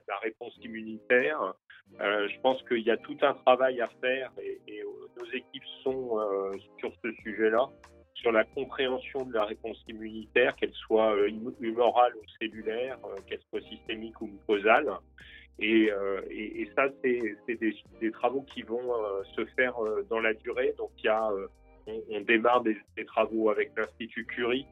[0.08, 1.54] la, réponse immunitaire.
[2.00, 4.84] Euh, je pense qu'il y a tout un travail à faire et
[5.18, 6.20] nos équipes sont
[6.78, 7.68] sur ce sujet-là,
[8.22, 11.16] sur la compréhension de la réponse immunitaire, qu'elle soit
[11.60, 12.98] humorale ou cellulaire,
[13.28, 14.90] qu'elle soit systémique ou mucosale.
[15.62, 17.60] Euh, et, et, ça, c'est
[18.00, 20.74] des, travaux qui vont euh, se faire euh, dans la durée.
[20.78, 21.30] Donc, il y a,
[21.88, 24.66] on, démarre des, travaux avec l'Institut Curie.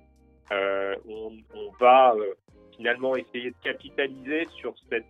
[0.51, 2.15] On, on, va
[2.75, 5.05] finalement essayer de capitaliser sur cette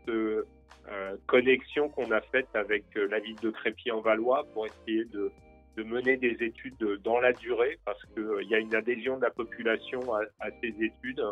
[1.28, 5.32] connexion qu'on a faite avec la ville de Crépy-en-Valois pour essayer de,
[5.78, 9.30] de, mener des études dans la durée parce qu'il y a une adhésion de la
[9.30, 11.24] population à, ces études.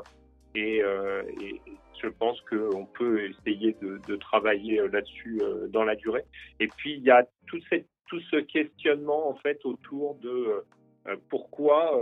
[0.56, 1.62] Et, et,
[2.02, 6.24] je pense qu'on peut essayer de, travailler euh, là-dessus euh, dans la durée.
[6.60, 10.64] Et puis, il y a tout, cette, tout ce questionnement, en fait, autour de
[11.08, 12.02] euh, pourquoi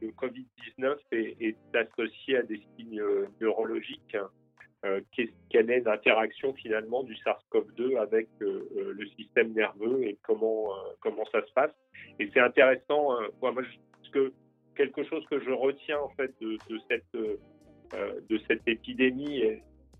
[0.00, 3.02] le Covid-19 est, associé à des signes
[3.40, 4.16] neurologiques.
[5.50, 10.68] Quelle est l'interaction finalement du SARS-CoV-2 avec le système nerveux et comment,
[11.00, 11.72] comment ça se passe.
[12.20, 13.52] Et c'est intéressant, moi,
[14.16, 14.32] que
[14.74, 16.58] quelque chose que je retiens en fait de,
[16.88, 19.42] cette euh, épidémie,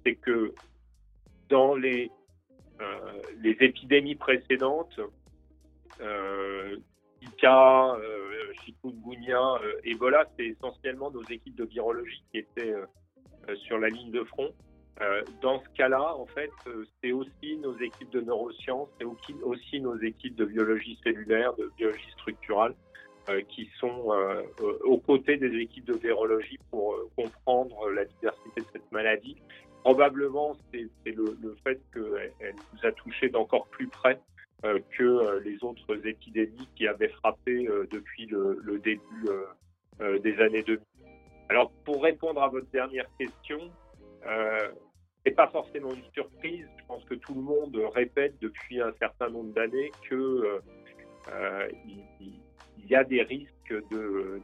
[0.04, 0.54] c'est que
[1.48, 2.10] dans les,
[2.80, 5.00] euh, épidémies précédentes,
[6.00, 6.76] euh,
[7.22, 12.74] Zika, euh, chikungunya, Ebola, c'est essentiellement nos équipes de virologie qui étaient
[13.54, 14.52] sur la ligne de front.
[15.42, 16.50] dans ce cas-là, en fait,
[17.02, 19.04] c'est aussi nos équipes de neurosciences, c'est
[19.42, 22.74] aussi nos équipes de biologie cellulaire, de biologie structurale,
[23.28, 28.60] euh, qui sont euh, euh, aux côtés des équipes de virologie pour comprendre la diversité
[28.60, 29.34] de cette maladie.
[29.82, 34.20] Probablement, c'est le, fait qu'elle nous a touchés d'encore plus près
[34.62, 39.28] que les autres épidémies qui avaient frappé depuis le début
[40.00, 40.80] des années 2000.
[41.48, 43.70] Alors, pour répondre à votre dernière question,
[44.26, 44.68] euh,
[45.24, 46.66] c'est pas forcément une surprise.
[46.78, 50.60] Je pense que tout le monde répète depuis un certain nombre d'années que
[51.32, 51.68] euh,
[52.20, 53.74] il y a des risques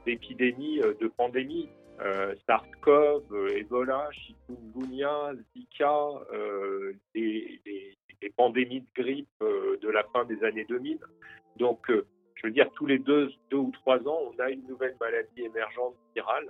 [0.04, 1.68] d'épidémies, de, de pandémies.
[2.00, 7.60] Euh, SARS-CoV, Ebola, chikungunya, Zika, euh, les,
[8.36, 10.98] pandémies de grippe euh, de la fin des années 2000.
[11.56, 14.96] Donc, euh, je veux dire, tous les deux ou trois ans, on a une nouvelle
[15.00, 16.48] maladie émergente virale.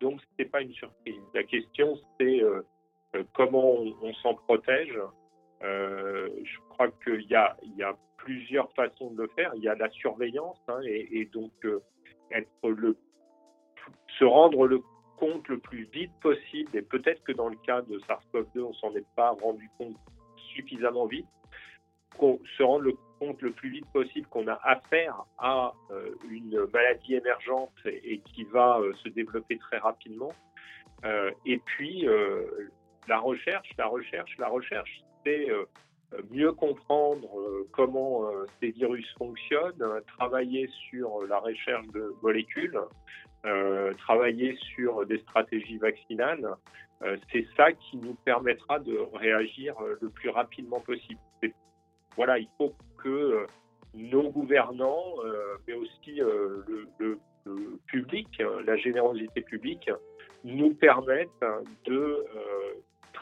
[0.00, 1.20] Donc, ce n'est pas une surprise.
[1.34, 2.42] La question, c'est
[3.34, 4.98] comment on, s'en protège.
[5.60, 7.56] je crois qu'il y a,
[8.18, 9.52] plusieurs façons de le faire.
[9.56, 11.80] Il y a la surveillance hein, et, donc euh,
[14.18, 14.82] se rendre
[15.16, 16.76] compte le plus vite possible.
[16.76, 19.96] Et peut-être que dans le cas de SARS-CoV-2, on s'en est pas rendu compte
[20.54, 21.26] suffisamment vite.
[22.16, 26.66] Qu'on se rendre le compte le plus vite possible qu'on a affaire à euh, une
[26.72, 30.32] maladie émergente et, qui va euh, se développer très rapidement.
[31.46, 32.06] et puis
[33.06, 35.48] la recherche, la recherche, la recherche, c'est
[36.14, 42.78] euh, mieux comprendre euh, comment euh, ces virus fonctionnent, travailler sur la recherche de molécules,
[43.98, 46.46] travailler sur des stratégies vaccinales,
[47.32, 51.20] c'est ça qui nous permettra de réagir le plus rapidement possible.
[52.18, 53.46] Voilà, il faut que
[53.94, 55.14] nos gouvernants,
[55.66, 57.18] mais aussi le, le,
[57.86, 58.28] public,
[58.66, 59.90] la générosité publique,
[60.44, 61.30] nous permettent
[61.86, 62.26] de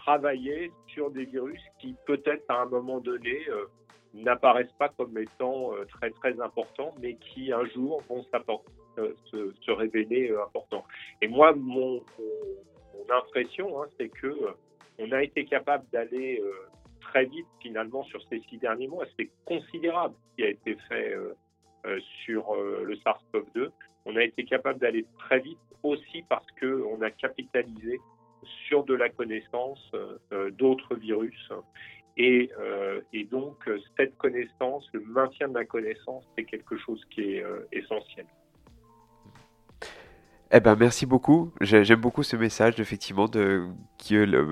[0.06, 3.66] travailler sur des virus qui peut-être à un moment donné euh,
[4.14, 8.24] n'apparaissent pas comme étant euh, très très importants, mais qui un jour vont
[8.98, 10.84] euh, se, révéler importants.
[11.20, 12.02] Et moi, mon,
[12.94, 14.32] mon impression, hein, c'est que
[14.98, 16.40] on a été capable d'aller
[17.10, 19.04] très vite finalement sur ces six derniers mois.
[19.18, 21.16] C'est considérable ce qui a été fait
[22.24, 23.70] sur le SARS-CoV-2.
[24.06, 28.00] On a été capable d'aller très vite aussi parce que on a capitalisé
[28.66, 31.50] sur de la connaissance euh, euh, d'autres virus.
[32.18, 37.44] Euh, et, donc, cette connaissance, le maintien de la connaissance, c'est quelque chose qui est
[37.72, 38.26] essentiel.
[40.52, 41.50] Eh ben, merci beaucoup.
[41.60, 43.66] J'ai- J'aime beaucoup ce message, effectivement, euh,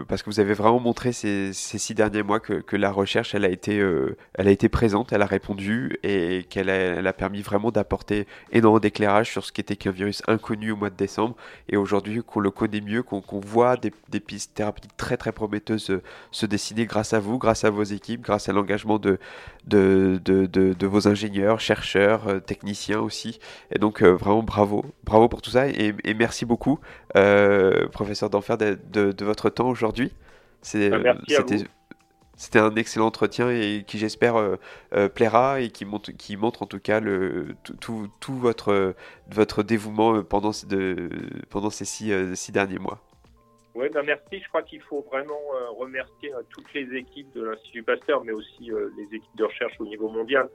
[0.08, 3.48] parce que vous avez vraiment montré ces, six derniers mois que, la recherche, elle a
[3.48, 8.26] été, euh, elle a été présente, elle a répondu et qu'elle a, permis vraiment d'apporter
[8.50, 11.36] énormément d'éclairage sur ce qu'était qu'un virus inconnu au mois de décembre.
[11.68, 16.00] Et aujourd'hui, qu'on le connaît mieux, qu'on voit des, pistes thérapeutiques très très prometteuses se,
[16.32, 19.18] se dessiner grâce à vous, grâce à vos équipes, grâce à l'engagement de,
[20.86, 23.38] vos ingénieurs, chercheurs, euh, techniciens aussi.
[23.70, 25.68] Et donc, euh, vraiment bravo, bravo pour tout ça
[26.04, 26.78] et merci beaucoup,
[27.16, 30.12] euh, professeur d'Enfer, de, de, de votre temps aujourd'hui.
[30.62, 31.14] Bah,
[32.36, 34.56] C'était, un excellent entretien et qui, j'espère, euh,
[34.94, 38.94] euh, plaira et qui montre, qui montre en tout cas le, tout, tout, tout votre,
[39.30, 41.10] votre dévouement pendant, ce- de,
[41.50, 42.98] pendant ces six, six derniers mois.
[43.76, 44.40] Oui, ben merci.
[44.42, 45.40] Je crois qu'il faut vraiment
[45.78, 50.08] remercier toutes les équipes de l'Institut Pasteur, mais aussi les équipes de recherche au niveau
[50.08, 50.48] mondial.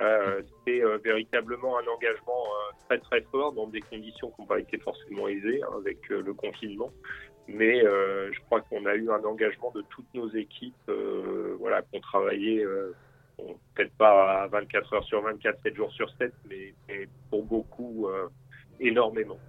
[0.00, 4.46] Euh, C'est euh, véritablement un engagement euh, très très fort dans des conditions qui n'ont
[4.46, 6.90] pas été forcément aisées hein, avec euh, le confinement.
[7.48, 10.90] Mais je crois qu'on a eu un engagement de toutes nos équipes,
[11.58, 12.94] voilà, travaillé, euh,
[13.36, 16.72] bon, peut-être pas à 24 heures sur 24, 7 jours sur 7, mais,
[17.30, 18.08] pour beaucoup
[18.78, 19.40] énormément.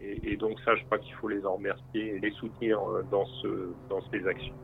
[0.00, 2.80] Et, donc ça, je crois qu'il faut les en remercier et les soutenir
[3.12, 3.24] dans
[4.10, 4.54] ces actions.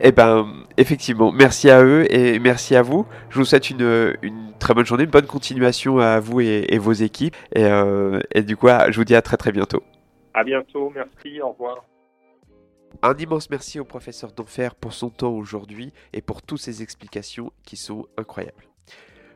[0.00, 3.06] Eh ben, effectivement, merci à eux et merci à vous.
[3.28, 6.78] Je vous souhaite une, une très bonne journée, une bonne continuation à vous et, et
[6.78, 7.36] vos équipes.
[7.54, 9.82] Et, euh, et du coup, je vous dis à très très bientôt.
[10.32, 11.84] À bientôt, merci, au revoir.
[13.02, 17.52] Un immense merci au professeur d'Enfer pour son temps aujourd'hui et pour toutes ses explications
[17.64, 18.64] qui sont incroyables.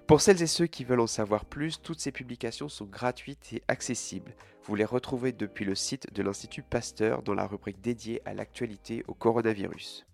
[0.07, 3.63] Pour celles et ceux qui veulent en savoir plus, toutes ces publications sont gratuites et
[3.69, 4.35] accessibles.
[4.65, 9.03] Vous les retrouvez depuis le site de l'Institut Pasteur dans la rubrique dédiée à l'actualité
[9.09, 10.05] au coronavirus.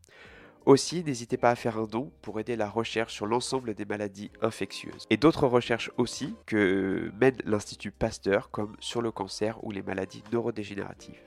[0.66, 4.30] Aussi, n'hésitez pas à faire un don pour aider la recherche sur l'ensemble des maladies
[4.42, 5.06] infectieuses.
[5.08, 10.22] Et d'autres recherches aussi que mène l'Institut Pasteur, comme sur le cancer ou les maladies
[10.32, 11.20] neurodégénératives.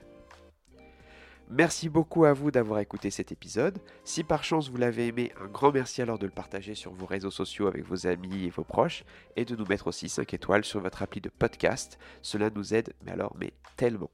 [1.50, 3.78] Merci beaucoup à vous d'avoir écouté cet épisode.
[4.02, 7.04] Si par chance vous l'avez aimé, un grand merci alors de le partager sur vos
[7.04, 9.04] réseaux sociaux avec vos amis et vos proches
[9.36, 11.98] et de nous mettre aussi 5 étoiles sur votre appli de podcast.
[12.22, 14.10] Cela nous aide, mais alors, mais tellement.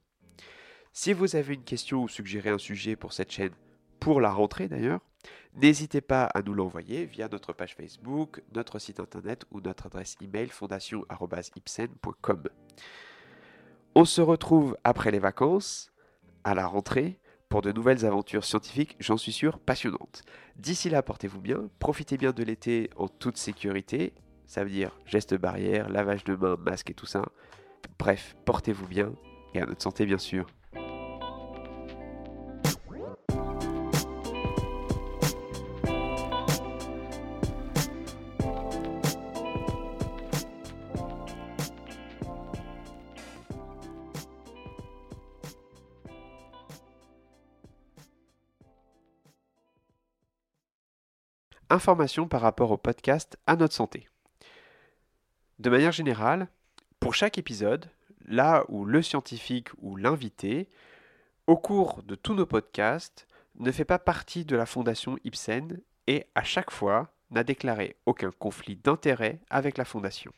[0.92, 3.52] Si vous avez une question ou suggérez un sujet pour cette chaîne,
[4.00, 5.00] pour la rentrée d'ailleurs,
[5.54, 10.16] n'hésitez pas à nous l'envoyer via notre page Facebook, notre site internet ou notre adresse
[10.20, 12.42] email fondation.ipsen.com.
[13.94, 15.92] On se retrouve après les vacances,
[16.44, 17.18] à la rentrée,
[17.48, 20.22] pour de nouvelles aventures scientifiques, j'en suis sûr, passionnantes.
[20.56, 24.14] D'ici là, portez-vous bien, profitez bien de l'été en toute sécurité,
[24.46, 27.24] ça veut dire gestes barrières, lavage de mains, masque et tout ça.
[27.98, 29.12] Bref, portez-vous bien
[29.54, 30.46] et à notre santé bien sûr.
[51.70, 54.08] Informations par rapport au podcast à notre santé.
[55.60, 56.48] De manière générale,
[56.98, 57.88] pour chaque épisode,
[58.26, 60.68] là où le scientifique ou l'invité,
[61.46, 63.28] au cours de tous nos podcasts,
[63.60, 68.32] ne fait pas partie de la fondation Ibsen et à chaque fois n'a déclaré aucun
[68.32, 70.32] conflit d'intérêt avec la fondation.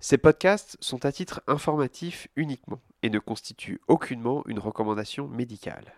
[0.00, 5.92] Ces podcasts sont à titre informatif uniquement et ne constituent aucunement une recommandation médicale.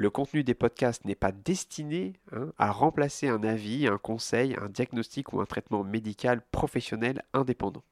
[0.00, 4.68] Le contenu des podcasts n'est pas destiné hein, à remplacer un avis, un conseil, un
[4.68, 7.82] diagnostic ou un traitement médical professionnel indépendant.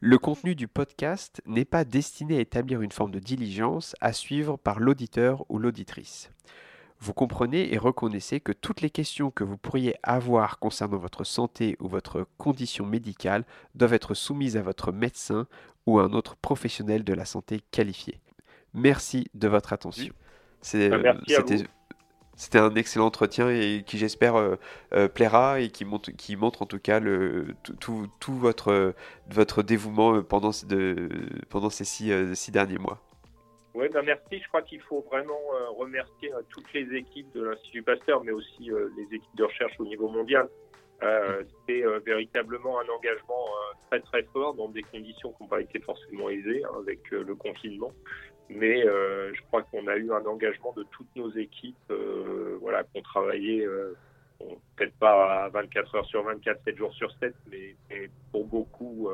[0.00, 4.56] Le contenu du podcast n'est pas destiné à établir une forme de diligence à suivre
[4.56, 6.30] par l'auditeur ou l'auditrice.
[6.98, 11.76] Vous comprenez et reconnaissez que toutes les questions que vous pourriez avoir concernant votre santé
[11.78, 13.44] ou votre condition médicale
[13.74, 15.46] doivent être soumises à votre médecin
[15.84, 18.18] ou à un autre professionnel de la santé qualifié.
[18.72, 20.14] Merci de votre attention.
[20.90, 21.42] Bah, à
[22.38, 24.56] C'était un excellent entretien et qui j'espère euh,
[24.92, 27.46] euh, plaira et qui montre, qui montre en tout cas le,
[27.80, 28.94] tout, votre,
[29.30, 31.08] votre dévouement euh, pendant, ce- de,
[31.48, 33.00] pendant ces six, six derniers mois.
[33.74, 34.38] Oui, ben merci.
[34.38, 38.32] Je crois qu'il faut vraiment euh, remercier euh, toutes les équipes de l'Institut Pasteur, mais
[38.32, 40.48] aussi euh, les équipes de recherche au niveau mondial.
[41.68, 43.44] C'est véritablement un engagement
[43.90, 47.34] très très fort dans des conditions qui n'ont pas été forcément aisées hein, avec le
[47.34, 47.92] confinement.
[48.48, 52.84] Mais euh, je crois qu'on a eu un engagement de toutes nos équipes, euh, voilà,
[52.84, 53.96] qui ont travaillé, euh,
[54.38, 58.44] bon, peut-être pas à 24 heures sur 24, 7 jours sur 7, mais, mais pour
[58.44, 59.08] beaucoup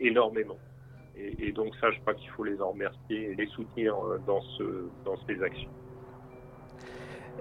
[0.00, 0.58] énormément.
[1.16, 3.96] Et, et donc ça, je crois qu'il faut les en remercier et les soutenir
[4.26, 5.70] dans, ce, dans ces actions.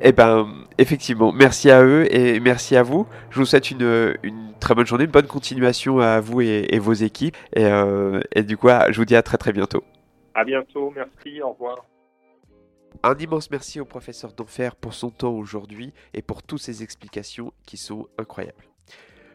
[0.02, 0.48] Eh ben,
[0.78, 3.08] effectivement, merci à eux et merci à vous.
[3.30, 4.18] Je vous souhaite une,
[4.60, 7.38] très bonne journée, une bonne continuation à vous et, vos équipes.
[7.56, 9.84] Et, euh, et, du coup, je vous dis à très très bientôt.
[10.34, 11.86] À bientôt, merci, au revoir.
[13.04, 17.54] Un immense merci au professeur d'Enfer pour son temps aujourd'hui et pour toutes ses explications
[17.66, 18.66] qui sont incroyables.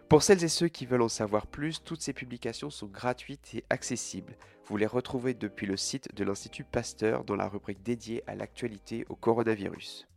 [0.09, 3.65] Pour celles et ceux qui veulent en savoir plus, toutes ces publications sont gratuites et
[3.69, 4.37] accessibles.
[4.65, 9.05] Vous les retrouvez depuis le site de l'Institut Pasteur dans la rubrique dédiée à l'actualité
[9.09, 10.09] au coronavirus.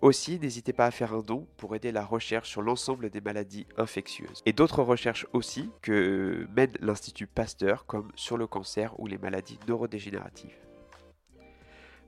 [0.00, 3.66] Aussi, n'hésitez pas à faire un don pour aider la recherche sur l'ensemble des maladies
[3.76, 4.42] infectieuses.
[4.46, 9.58] Et d'autres recherches aussi que mène l'Institut Pasteur, comme sur le cancer ou les maladies
[9.66, 10.56] neurodégénératives.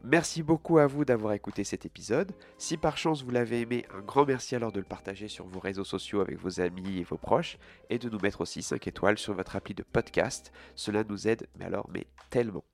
[0.05, 2.33] Merci beaucoup à vous d'avoir écouté cet épisode.
[2.57, 5.61] Si par chance vous l'avez aimé, un grand merci alors de le partager sur vos
[5.61, 7.59] réseaux sociaux avec vos amis et vos proches
[7.91, 10.53] et de nous mettre aussi 5 étoiles sur votre appli de podcast.
[10.75, 12.65] Cela nous aide, mais alors, mais tellement.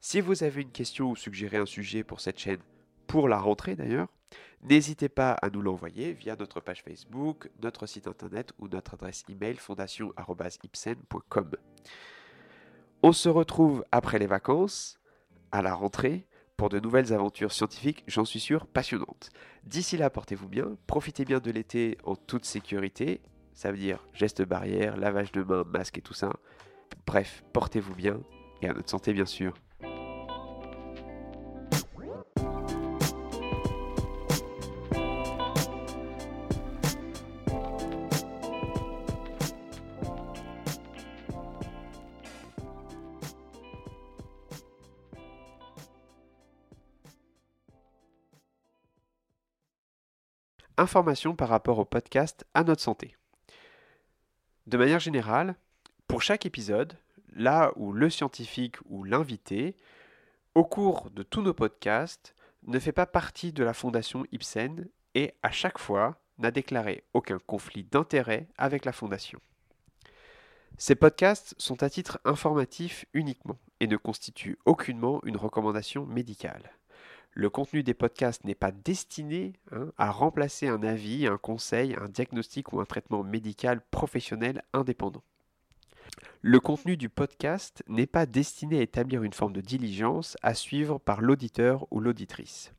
[0.00, 2.60] Si vous avez une question ou suggérez un sujet pour cette chaîne,
[3.10, 4.08] pour la rentrée d'ailleurs,
[4.62, 9.24] N'hésitez pas à nous l'envoyer via notre page Facebook, notre site internet ou notre adresse
[9.30, 11.50] email fondation.ipsen.com.
[13.02, 15.00] On se retrouve après les vacances,
[15.50, 16.26] à la rentrée,
[16.58, 19.30] pour de nouvelles aventures scientifiques, j'en suis sûr, passionnantes.
[19.64, 23.22] D'ici là, portez-vous bien, profitez bien de l'été en toute sécurité,
[23.54, 26.34] ça veut dire gestes barrières, lavage de mains, masque et tout ça.
[27.06, 28.20] Bref, portez-vous bien
[28.60, 29.54] et à notre santé bien sûr.
[50.80, 53.16] Informations par rapport au podcast à notre santé.
[54.66, 55.54] De manière générale,
[56.06, 56.96] pour chaque épisode,
[57.34, 59.76] là où le scientifique ou l'invité,
[60.54, 62.34] au cours de tous nos podcasts,
[62.66, 67.38] ne fait pas partie de la fondation Ibsen et à chaque fois n'a déclaré aucun
[67.38, 69.40] conflit d'intérêt avec la fondation.
[70.78, 76.70] Ces podcasts sont à titre informatif uniquement et ne constituent aucunement une recommandation médicale.
[77.32, 82.08] Le contenu des podcasts n'est pas destiné hein, à remplacer un avis, un conseil, un
[82.08, 85.22] diagnostic ou un traitement médical professionnel indépendant.
[86.42, 90.98] Le contenu du podcast n'est pas destiné à établir une forme de diligence à suivre
[90.98, 92.72] par l'auditeur ou l'auditrice.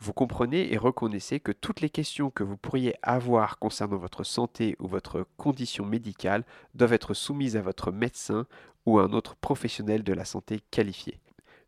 [0.00, 4.76] Vous comprenez et reconnaissez que toutes les questions que vous pourriez avoir concernant votre santé
[4.78, 8.46] ou votre condition médicale doivent être soumises à votre médecin
[8.86, 11.18] ou à un autre professionnel de la santé qualifié.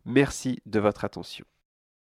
[0.05, 1.45] Merci de votre attention.